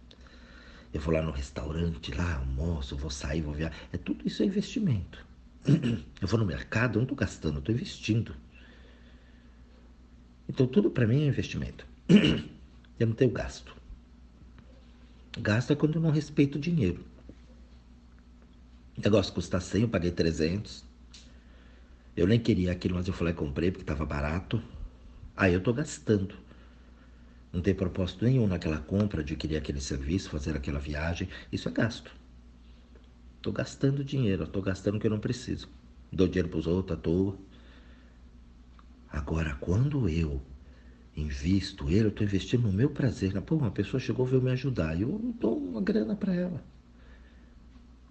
Eu 0.92 1.00
vou 1.00 1.12
lá 1.12 1.20
no 1.20 1.32
restaurante, 1.32 2.14
lá 2.14 2.36
almoço, 2.36 2.96
vou 2.96 3.10
sair, 3.10 3.42
vou 3.42 3.54
viajar. 3.54 3.76
É 3.92 3.96
tudo 3.96 4.24
isso 4.24 4.40
é 4.40 4.46
investimento. 4.46 5.33
Eu 6.20 6.28
vou 6.28 6.38
no 6.38 6.46
mercado, 6.46 6.94
eu 6.94 7.00
não 7.00 7.04
estou 7.04 7.16
gastando, 7.16 7.54
eu 7.54 7.58
estou 7.60 7.74
investindo. 7.74 8.34
Então 10.48 10.66
tudo 10.66 10.90
para 10.90 11.06
mim 11.06 11.22
é 11.22 11.26
investimento. 11.26 11.86
Eu 12.98 13.08
não 13.08 13.14
tenho 13.14 13.32
gasto. 13.32 13.74
Gasto 15.36 15.72
é 15.72 15.76
quando 15.76 15.96
eu 15.96 16.00
não 16.00 16.10
respeito 16.10 16.58
o 16.58 16.60
dinheiro. 16.60 17.04
O 18.96 19.00
negócio 19.00 19.34
custa 19.34 19.58
100, 19.58 19.82
eu 19.82 19.88
paguei 19.88 20.12
300. 20.12 20.84
Eu 22.16 22.28
nem 22.28 22.38
queria 22.38 22.70
aquilo, 22.70 22.94
mas 22.94 23.08
eu 23.08 23.12
falei, 23.12 23.34
comprei 23.34 23.72
porque 23.72 23.82
estava 23.82 24.06
barato. 24.06 24.62
Aí 25.36 25.52
eu 25.52 25.58
estou 25.58 25.74
gastando. 25.74 26.36
Não 27.52 27.60
tem 27.60 27.74
propósito 27.74 28.24
nenhum 28.24 28.46
naquela 28.46 28.78
compra, 28.78 29.22
adquirir 29.22 29.56
aquele 29.56 29.80
serviço, 29.80 30.30
fazer 30.30 30.56
aquela 30.56 30.78
viagem. 30.78 31.28
Isso 31.50 31.68
é 31.68 31.72
gasto. 31.72 32.14
Estou 33.44 33.52
gastando 33.52 34.02
dinheiro, 34.02 34.44
estou 34.44 34.62
gastando 34.62 34.96
o 34.96 34.98
que 34.98 35.06
eu 35.06 35.10
não 35.10 35.18
preciso. 35.18 35.68
Dou 36.10 36.26
dinheiro 36.26 36.48
para 36.48 36.60
os 36.60 36.66
outros 36.66 36.96
à 36.98 36.98
toa. 36.98 37.36
Agora, 39.10 39.54
quando 39.56 40.08
eu 40.08 40.40
invisto 41.14 41.90
ele, 41.90 42.04
eu 42.04 42.08
estou 42.08 42.24
investindo 42.24 42.62
no 42.62 42.72
meu 42.72 42.88
prazer. 42.88 43.38
Pô, 43.42 43.56
uma 43.56 43.70
pessoa 43.70 44.00
chegou, 44.00 44.24
veio 44.24 44.40
me 44.40 44.50
ajudar, 44.52 44.98
eu 44.98 45.20
dou 45.38 45.58
uma 45.58 45.82
grana 45.82 46.16
para 46.16 46.34
ela. 46.34 46.64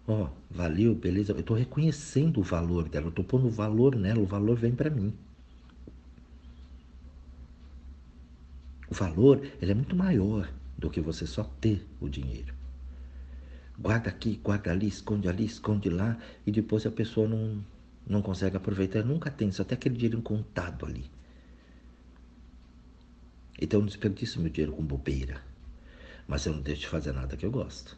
Ó, 0.07 0.29
valeu, 0.51 0.93
beleza. 0.93 1.33
Eu 1.33 1.39
estou 1.39 1.57
reconhecendo 1.57 2.39
o 2.39 2.43
valor 2.43 2.87
dela, 2.87 3.07
eu 3.07 3.09
estou 3.09 3.25
pondo 3.25 3.49
valor 3.49 3.95
nela, 3.95 4.19
o 4.19 4.27
valor 4.27 4.55
vem 4.55 4.75
para 4.75 4.91
mim. 4.91 5.11
O 8.87 8.93
valor 8.93 9.41
ele 9.59 9.71
é 9.71 9.73
muito 9.73 9.95
maior 9.95 10.47
do 10.77 10.91
que 10.91 11.01
você 11.01 11.25
só 11.25 11.43
ter 11.59 11.83
o 11.99 12.07
dinheiro. 12.07 12.53
Guarda 13.77 14.09
aqui, 14.09 14.39
guarda 14.43 14.71
ali, 14.71 14.87
esconde 14.87 15.27
ali, 15.27 15.45
esconde 15.45 15.89
lá, 15.89 16.17
e 16.45 16.51
depois 16.51 16.85
a 16.85 16.91
pessoa 16.91 17.27
não, 17.27 17.63
não 18.05 18.21
consegue 18.21 18.55
aproveitar, 18.55 19.03
nunca 19.03 19.31
tem, 19.31 19.51
só 19.51 19.63
tem 19.63 19.75
aquele 19.75 19.95
dinheiro 19.95 20.21
contado 20.21 20.85
ali. 20.85 21.09
Então 23.59 23.79
eu 23.79 23.85
desperdiço 23.85 24.39
meu 24.41 24.51
dinheiro 24.51 24.73
com 24.73 24.83
bobeira. 24.83 25.41
Mas 26.27 26.45
eu 26.45 26.53
não 26.53 26.61
deixo 26.61 26.81
de 26.81 26.87
fazer 26.87 27.11
nada 27.11 27.35
que 27.35 27.45
eu 27.45 27.51
gosto. 27.51 27.97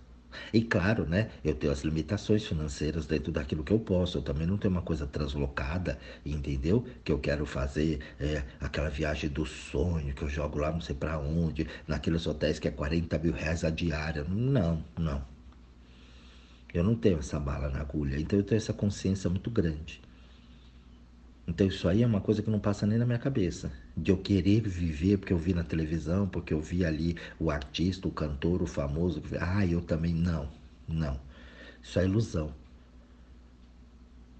E 0.54 0.62
claro, 0.62 1.06
né, 1.06 1.30
eu 1.44 1.56
tenho 1.56 1.72
as 1.72 1.82
limitações 1.82 2.46
financeiras 2.46 3.06
dentro 3.06 3.32
daquilo 3.32 3.64
que 3.64 3.72
eu 3.72 3.80
posso. 3.80 4.18
Eu 4.18 4.22
também 4.22 4.46
não 4.46 4.58
tenho 4.58 4.74
uma 4.74 4.82
coisa 4.82 5.08
translocada, 5.08 5.98
entendeu? 6.26 6.86
Que 7.04 7.12
eu 7.12 7.20
quero 7.20 7.46
fazer 7.46 8.00
é, 8.20 8.44
aquela 8.60 8.90
viagem 8.90 9.30
do 9.30 9.46
sonho, 9.46 10.14
que 10.14 10.24
eu 10.24 10.30
jogo 10.30 10.60
lá 10.60 10.72
não 10.72 10.82
sei 10.82 10.96
para 10.96 11.18
onde, 11.20 11.68
naqueles 11.88 12.28
hotéis 12.28 12.60
que 12.60 12.68
é 12.68 12.72
40 12.72 13.18
mil 13.20 13.34
reais 13.34 13.64
a 13.64 13.70
diária. 13.70 14.24
Não, 14.24 14.84
não. 14.98 15.35
Eu 16.76 16.84
não 16.84 16.94
tenho 16.94 17.20
essa 17.20 17.40
bala 17.40 17.70
na 17.70 17.80
agulha. 17.80 18.20
Então 18.20 18.38
eu 18.38 18.44
tenho 18.44 18.58
essa 18.58 18.74
consciência 18.74 19.30
muito 19.30 19.50
grande. 19.50 20.02
Então 21.48 21.66
isso 21.68 21.88
aí 21.88 22.04
é 22.04 22.06
uma 22.06 22.20
coisa 22.20 22.42
que 22.42 22.50
não 22.50 22.60
passa 22.60 22.86
nem 22.86 22.98
na 22.98 23.06
minha 23.06 23.18
cabeça. 23.18 23.72
De 23.96 24.12
eu 24.12 24.18
querer 24.18 24.62
viver 24.62 25.18
porque 25.18 25.32
eu 25.32 25.38
vi 25.38 25.54
na 25.54 25.64
televisão, 25.64 26.28
porque 26.28 26.54
eu 26.54 26.60
vi 26.60 26.84
ali 26.84 27.16
o 27.40 27.50
artista, 27.50 28.10
o 28.10 28.12
cantor, 28.12 28.62
o 28.62 28.68
famoso. 28.68 29.24
Ah, 29.40 29.66
eu 29.66 29.82
também. 29.82 30.14
Não, 30.14 30.50
não. 30.86 31.18
Isso 31.82 31.98
é 31.98 32.04
ilusão. 32.04 32.54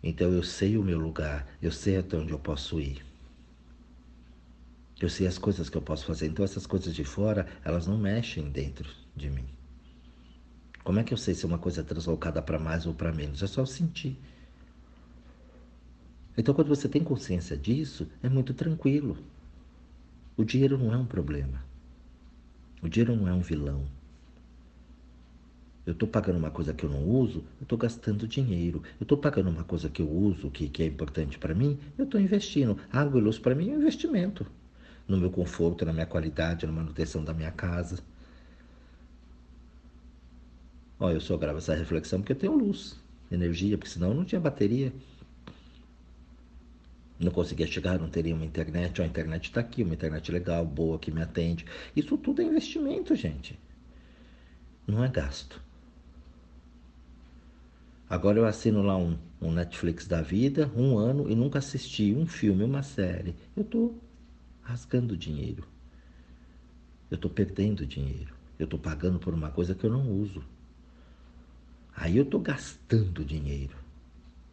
Então 0.04 0.32
eu 0.34 0.44
sei 0.44 0.78
o 0.78 0.84
meu 0.84 1.00
lugar, 1.00 1.48
eu 1.62 1.72
sei 1.72 1.98
até 1.98 2.18
onde 2.18 2.32
eu 2.32 2.40
posso 2.40 2.82
ir. 2.82 3.02
Eu 5.00 5.08
sei 5.10 5.26
as 5.26 5.38
coisas 5.38 5.70
que 5.70 5.78
eu 5.78 5.82
posso 5.82 6.06
fazer. 6.06 6.28
Então 6.28 6.44
essas 6.44 6.66
coisas 6.68 6.94
de 6.94 7.06
fora, 7.06 7.48
elas 7.64 7.88
não 7.88 7.98
mexem 7.98 8.50
dentro 8.50 8.90
de 9.16 9.30
mim. 9.30 9.55
Como 10.86 11.00
é 11.00 11.04
que 11.04 11.12
eu 11.12 11.18
sei 11.18 11.34
se 11.34 11.44
é 11.44 11.48
uma 11.48 11.58
coisa 11.58 11.84
translocada 11.84 12.44
para 12.44 12.60
mais 12.60 12.86
ou 12.86 12.94
para 12.94 13.12
menos? 13.12 13.42
É 13.42 13.48
só 13.48 13.66
sentir. 13.66 14.20
Então, 16.38 16.54
quando 16.54 16.68
você 16.68 16.88
tem 16.88 17.04
consciência 17.04 17.58
disso, 17.58 18.08
é 18.22 18.30
muito 18.30 18.54
tranquilo. 18.54 19.18
O 20.38 20.44
dinheiro 20.44 20.78
não 20.78 20.94
é 20.94 20.98
um 20.98 21.06
problema. 21.08 21.60
O 22.84 22.88
dinheiro 22.88 23.16
não 23.16 23.28
é 23.28 23.34
um 23.34 23.42
vilão. 23.42 23.88
Eu 25.88 25.94
estou 25.94 26.08
pagando 26.08 26.38
uma 26.38 26.52
coisa 26.52 26.72
que 26.72 26.86
eu 26.86 26.90
não 26.90 27.04
uso, 27.04 27.40
eu 27.60 27.64
estou 27.64 27.80
gastando 27.80 28.28
dinheiro. 28.28 28.84
Eu 29.00 29.06
estou 29.06 29.18
pagando 29.18 29.50
uma 29.50 29.64
coisa 29.64 29.90
que 29.90 30.04
eu 30.04 30.08
uso, 30.08 30.52
que, 30.52 30.70
que 30.70 30.84
é 30.84 30.86
importante 30.86 31.40
para 31.40 31.56
mim, 31.56 31.80
eu 31.98 32.06
estou 32.06 32.22
investindo. 32.22 32.78
Água 32.92 33.20
e 33.20 33.24
luz 33.24 33.40
para 33.40 33.56
mim 33.56 33.72
é 33.72 33.74
um 33.74 33.80
investimento. 33.80 34.46
No 35.08 35.18
meu 35.18 35.32
conforto, 35.32 35.84
na 35.84 35.94
minha 35.94 36.06
qualidade, 36.06 36.68
na 36.68 36.72
manutenção 36.72 37.24
da 37.24 37.34
minha 37.34 37.52
casa. 37.52 37.98
Ó, 41.00 41.12
eu 41.12 41.20
só 41.20 41.38
gravo 41.38 41.58
essa 41.58 41.76
reflexão 41.76 42.20
porque 42.20 42.34
eu 42.34 42.38
tenho 42.38 42.56
luz, 42.56 42.96
energia, 43.32 43.78
porque 43.78 43.92
senão 43.92 44.10
eu 44.10 44.16
não 44.16 44.26
tinha 44.26 44.40
bateria 44.40 44.94
não 47.20 47.32
conseguia 47.32 47.66
chegar, 47.66 48.00
não 48.00 48.10
teria 48.10 48.36
uma 48.36 48.46
internet. 48.46 49.02
a 49.02 49.06
internet 49.06 49.46
está 49.46 49.62
aqui, 49.62 49.84
uma 49.84 49.94
internet 49.94 50.32
legal, 50.32 50.66
boa, 50.66 51.00
que 51.00 51.12
me 51.12 51.22
atende. 51.22 51.66
Isso 51.96 52.18
tudo 52.18 52.42
é 52.42 52.46
investimento, 52.46 53.16
gente. 53.16 53.58
Não 54.86 55.04
é 55.04 55.08
gasto. 55.08 55.62
Agora 58.10 58.38
eu 58.38 58.46
assino 58.46 58.82
lá 58.84 58.98
um, 58.98 59.18
um 59.42 59.52
Netflix 59.52 60.08
da 60.08 60.22
vida, 60.22 60.72
um 60.76 60.98
ano, 60.98 61.30
e 61.30 61.36
nunca 61.36 61.60
assisti 61.60 62.14
um 62.14 62.28
filme, 62.28 62.64
uma 62.64 62.84
série. 62.84 63.36
Eu 63.56 63.64
estou 63.64 64.00
rasgando 64.62 65.18
dinheiro. 65.18 65.68
Eu 67.10 67.16
estou 67.16 67.32
perdendo 67.32 67.86
dinheiro. 67.86 68.36
Eu 68.60 68.66
estou 68.66 68.80
pagando 68.80 69.20
por 69.20 69.34
uma 69.34 69.50
coisa 69.50 69.74
que 69.74 69.86
eu 69.86 69.90
não 69.90 70.12
uso. 70.12 70.44
Aí 71.96 72.18
eu 72.18 72.24
estou 72.24 72.40
gastando 72.40 73.24
dinheiro. 73.24 73.76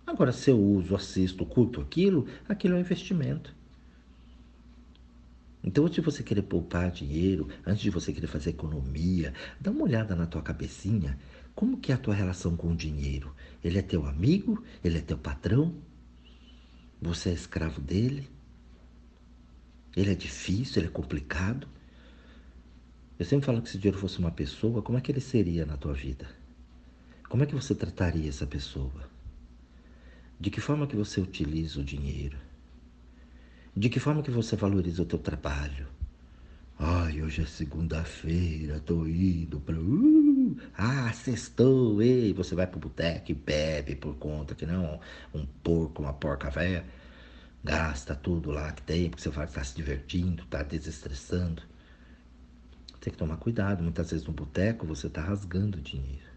Agora, 0.07 0.33
se 0.33 0.51
eu 0.51 0.61
uso, 0.61 0.95
assisto, 0.95 1.45
curto 1.45 1.81
aquilo, 1.81 2.27
aquilo 2.49 2.75
é 2.75 2.77
um 2.79 2.81
investimento. 2.81 3.55
Então, 5.65 5.85
antes 5.85 5.97
de 5.97 6.01
você 6.01 6.23
querer 6.23 6.43
poupar 6.43 6.91
dinheiro, 6.91 7.49
antes 7.65 7.83
de 7.83 7.91
você 7.91 8.13
querer 8.13 8.27
fazer 8.27 8.51
economia, 8.51 9.33
dá 9.61 9.71
uma 9.71 9.85
olhada 9.85 10.17
na 10.17 10.27
tua 10.27 10.43
cabecinha. 10.43 11.19
Como 11.55 11.79
que 11.79 11.93
é 11.93 11.95
a 11.95 11.99
tua 11.99 12.15
relação 12.15 12.57
com 12.57 12.73
o 12.73 12.77
dinheiro? 12.77 13.35
Ele 13.63 13.79
é 13.79 13.83
teu 13.83 14.05
amigo? 14.07 14.63
Ele 14.83 14.99
é 14.99 15.01
teu 15.01 15.17
patrão? 15.17 15.75
Você 17.01 17.31
é 17.31 17.33
escravo 17.33 17.81
dele? 17.81 18.29
Ele 19.97 20.11
é 20.11 20.15
difícil? 20.15 20.81
Ele 20.81 20.89
é 20.89 20.91
complicado? 20.91 21.69
Eu 23.19 23.25
sempre 23.25 23.47
falo 23.47 23.63
que 23.63 23.71
se 23.71 23.77
o 23.77 23.79
dinheiro 23.79 23.99
fosse 23.99 24.19
uma 24.19 24.33
pessoa, 24.33 24.83
como 24.83 24.99
é 24.99 25.01
que 25.01 25.13
ele 25.13 25.21
seria 25.21 25.65
na 25.65 25.77
tua 25.77 25.93
vida? 25.93 26.42
Como 27.33 27.45
é 27.45 27.47
que 27.47 27.55
você 27.55 27.75
trataria 27.75 28.29
essa 28.29 28.47
pessoa? 28.47 29.09
De 30.39 30.51
que 30.51 30.61
forma 30.61 30.87
que 30.87 30.95
você 30.95 31.19
utiliza 31.19 31.81
o 31.81 31.83
dinheiro? 31.83 32.37
De 33.75 33.89
que 33.89 33.99
forma 33.99 34.23
que 34.23 34.31
você 34.31 34.55
valoriza 34.55 35.01
o 35.01 35.07
teu 35.07 35.19
trabalho? 35.19 35.87
Ai, 36.79 37.23
hoje 37.23 37.41
é 37.41 37.47
segunda-feira, 37.47 38.81
tô 38.81 39.07
indo 39.07 39.59
para 39.61 39.81
uh, 39.81 40.57
ah, 40.77 41.11
sextou, 41.15 42.03
ei, 42.03 42.35
você 42.35 42.55
vai 42.55 42.67
pro 42.67 42.79
boteco 42.79 43.33
e 43.33 43.35
bebe 43.35 43.95
por 43.95 44.15
conta 44.17 44.55
que 44.55 44.67
não 44.67 45.01
um 45.33 45.47
porco, 45.63 46.03
uma 46.03 46.13
porca 46.13 46.51
velha, 46.51 46.85
gasta 47.65 48.15
tudo 48.15 48.51
lá 48.51 48.73
que 48.73 48.83
tem, 48.83 49.09
porque 49.09 49.23
você 49.23 49.31
vai 49.31 49.47
estar 49.47 49.65
se 49.65 49.75
divertindo, 49.75 50.45
tá 50.51 50.63
desestressando. 50.63 51.63
Tem 53.01 53.11
que 53.11 53.19
tomar 53.19 53.39
cuidado, 53.39 53.83
muitas 53.83 54.11
vezes 54.11 54.27
no 54.27 54.35
boteco 54.35 54.87
você 54.87 55.09
tá 55.09 55.23
rasgando 55.23 55.81
dinheiro 55.81 56.32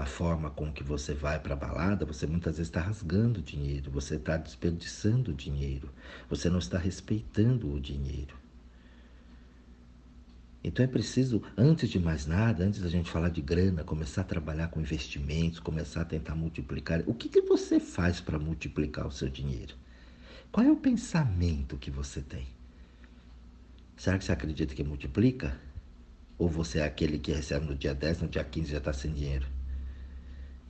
a 0.00 0.06
forma 0.06 0.50
com 0.50 0.72
que 0.72 0.82
você 0.82 1.14
vai 1.14 1.38
para 1.38 1.54
a 1.54 1.56
balada, 1.56 2.06
você 2.06 2.26
muitas 2.26 2.56
vezes 2.56 2.68
está 2.68 2.80
rasgando 2.80 3.42
dinheiro, 3.42 3.90
você 3.90 4.16
está 4.16 4.36
desperdiçando 4.36 5.32
dinheiro, 5.32 5.90
você 6.28 6.48
não 6.48 6.58
está 6.58 6.78
respeitando 6.78 7.72
o 7.72 7.80
dinheiro. 7.80 8.34
Então 10.62 10.84
é 10.84 10.88
preciso, 10.88 11.42
antes 11.56 11.88
de 11.88 11.98
mais 11.98 12.26
nada, 12.26 12.64
antes 12.64 12.82
da 12.82 12.88
gente 12.88 13.10
falar 13.10 13.30
de 13.30 13.40
grana, 13.40 13.82
começar 13.82 14.20
a 14.20 14.24
trabalhar 14.24 14.68
com 14.68 14.80
investimentos, 14.80 15.58
começar 15.58 16.02
a 16.02 16.04
tentar 16.04 16.34
multiplicar. 16.34 17.02
O 17.06 17.14
que, 17.14 17.28
que 17.28 17.40
você 17.40 17.80
faz 17.80 18.20
para 18.20 18.38
multiplicar 18.38 19.06
o 19.06 19.12
seu 19.12 19.28
dinheiro? 19.28 19.74
Qual 20.52 20.66
é 20.66 20.70
o 20.70 20.76
pensamento 20.76 21.78
que 21.78 21.90
você 21.90 22.20
tem? 22.20 22.46
Será 23.96 24.18
que 24.18 24.24
você 24.24 24.32
acredita 24.32 24.74
que 24.74 24.84
multiplica? 24.84 25.58
Ou 26.38 26.48
você 26.48 26.78
é 26.80 26.84
aquele 26.84 27.18
que 27.18 27.32
recebe 27.32 27.66
no 27.66 27.74
dia 27.74 27.94
10, 27.94 28.22
no 28.22 28.28
dia 28.28 28.44
15 28.44 28.70
já 28.70 28.78
está 28.78 28.92
sem 28.92 29.12
dinheiro? 29.12 29.59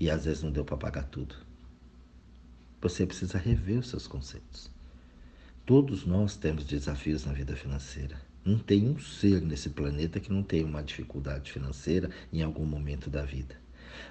E 0.00 0.10
às 0.10 0.24
vezes 0.24 0.42
não 0.42 0.50
deu 0.50 0.64
para 0.64 0.78
pagar 0.78 1.04
tudo. 1.04 1.36
Você 2.80 3.04
precisa 3.04 3.36
rever 3.36 3.78
os 3.78 3.90
seus 3.90 4.06
conceitos. 4.06 4.70
Todos 5.66 6.06
nós 6.06 6.34
temos 6.34 6.64
desafios 6.64 7.26
na 7.26 7.34
vida 7.34 7.54
financeira. 7.54 8.18
Não 8.42 8.58
tem 8.58 8.88
um 8.88 8.98
ser 8.98 9.42
nesse 9.42 9.68
planeta 9.68 10.18
que 10.18 10.32
não 10.32 10.42
tenha 10.42 10.64
uma 10.64 10.82
dificuldade 10.82 11.52
financeira 11.52 12.08
em 12.32 12.42
algum 12.42 12.64
momento 12.64 13.10
da 13.10 13.22
vida. 13.22 13.54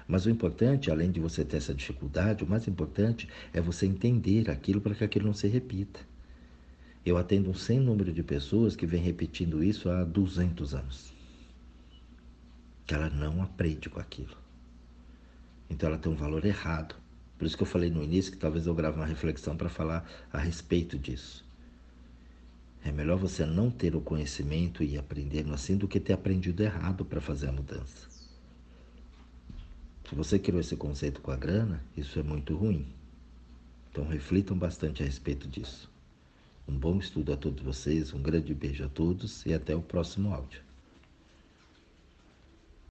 Mas 0.06 0.24
o 0.24 0.30
importante, 0.30 0.90
além 0.90 1.10
de 1.10 1.18
você 1.18 1.44
ter 1.44 1.56
essa 1.56 1.74
dificuldade, 1.74 2.44
o 2.44 2.46
mais 2.46 2.68
importante 2.68 3.28
é 3.52 3.60
você 3.60 3.86
entender 3.86 4.48
aquilo 4.48 4.80
para 4.80 4.94
que 4.94 5.02
aquilo 5.02 5.26
não 5.26 5.34
se 5.34 5.48
repita. 5.48 5.98
Eu 7.04 7.16
atendo 7.16 7.50
um 7.50 7.54
sem 7.54 7.80
número 7.80 8.12
de 8.12 8.22
pessoas 8.22 8.76
que 8.76 8.86
vem 8.86 9.02
repetindo 9.02 9.64
isso 9.64 9.90
há 9.90 10.04
200 10.04 10.74
anos. 10.74 11.12
Que 12.86 12.94
ela 12.94 13.10
não 13.10 13.42
aprende 13.42 13.88
com 13.88 13.98
aquilo. 13.98 14.39
Então 15.70 15.88
ela 15.88 15.96
tem 15.96 16.12
um 16.12 16.16
valor 16.16 16.44
errado. 16.44 16.96
Por 17.38 17.46
isso 17.46 17.56
que 17.56 17.62
eu 17.62 17.66
falei 17.66 17.88
no 17.88 18.02
início 18.02 18.32
que 18.32 18.36
talvez 18.36 18.66
eu 18.66 18.74
grave 18.74 18.98
uma 18.98 19.06
reflexão 19.06 19.56
para 19.56 19.70
falar 19.70 20.06
a 20.30 20.38
respeito 20.38 20.98
disso. 20.98 21.42
É 22.84 22.90
melhor 22.90 23.16
você 23.16 23.46
não 23.46 23.70
ter 23.70 23.94
o 23.94 24.00
conhecimento 24.00 24.82
e 24.82 24.98
aprender 24.98 25.46
assim 25.50 25.76
do 25.76 25.86
que 25.86 26.00
ter 26.00 26.12
aprendido 26.12 26.62
errado 26.62 27.04
para 27.04 27.20
fazer 27.20 27.48
a 27.48 27.52
mudança. 27.52 28.08
Se 30.08 30.14
você 30.14 30.38
criou 30.38 30.60
esse 30.60 30.76
conceito 30.76 31.20
com 31.20 31.30
a 31.30 31.36
grana, 31.36 31.82
isso 31.96 32.18
é 32.18 32.22
muito 32.22 32.56
ruim. 32.56 32.86
Então 33.90 34.06
reflitam 34.06 34.58
bastante 34.58 35.02
a 35.02 35.06
respeito 35.06 35.46
disso. 35.46 35.90
Um 36.66 36.76
bom 36.76 36.98
estudo 36.98 37.32
a 37.32 37.36
todos 37.36 37.62
vocês, 37.62 38.12
um 38.12 38.20
grande 38.20 38.54
beijo 38.54 38.84
a 38.84 38.88
todos 38.88 39.46
e 39.46 39.54
até 39.54 39.74
o 39.74 39.82
próximo 39.82 40.34
áudio. 40.34 40.62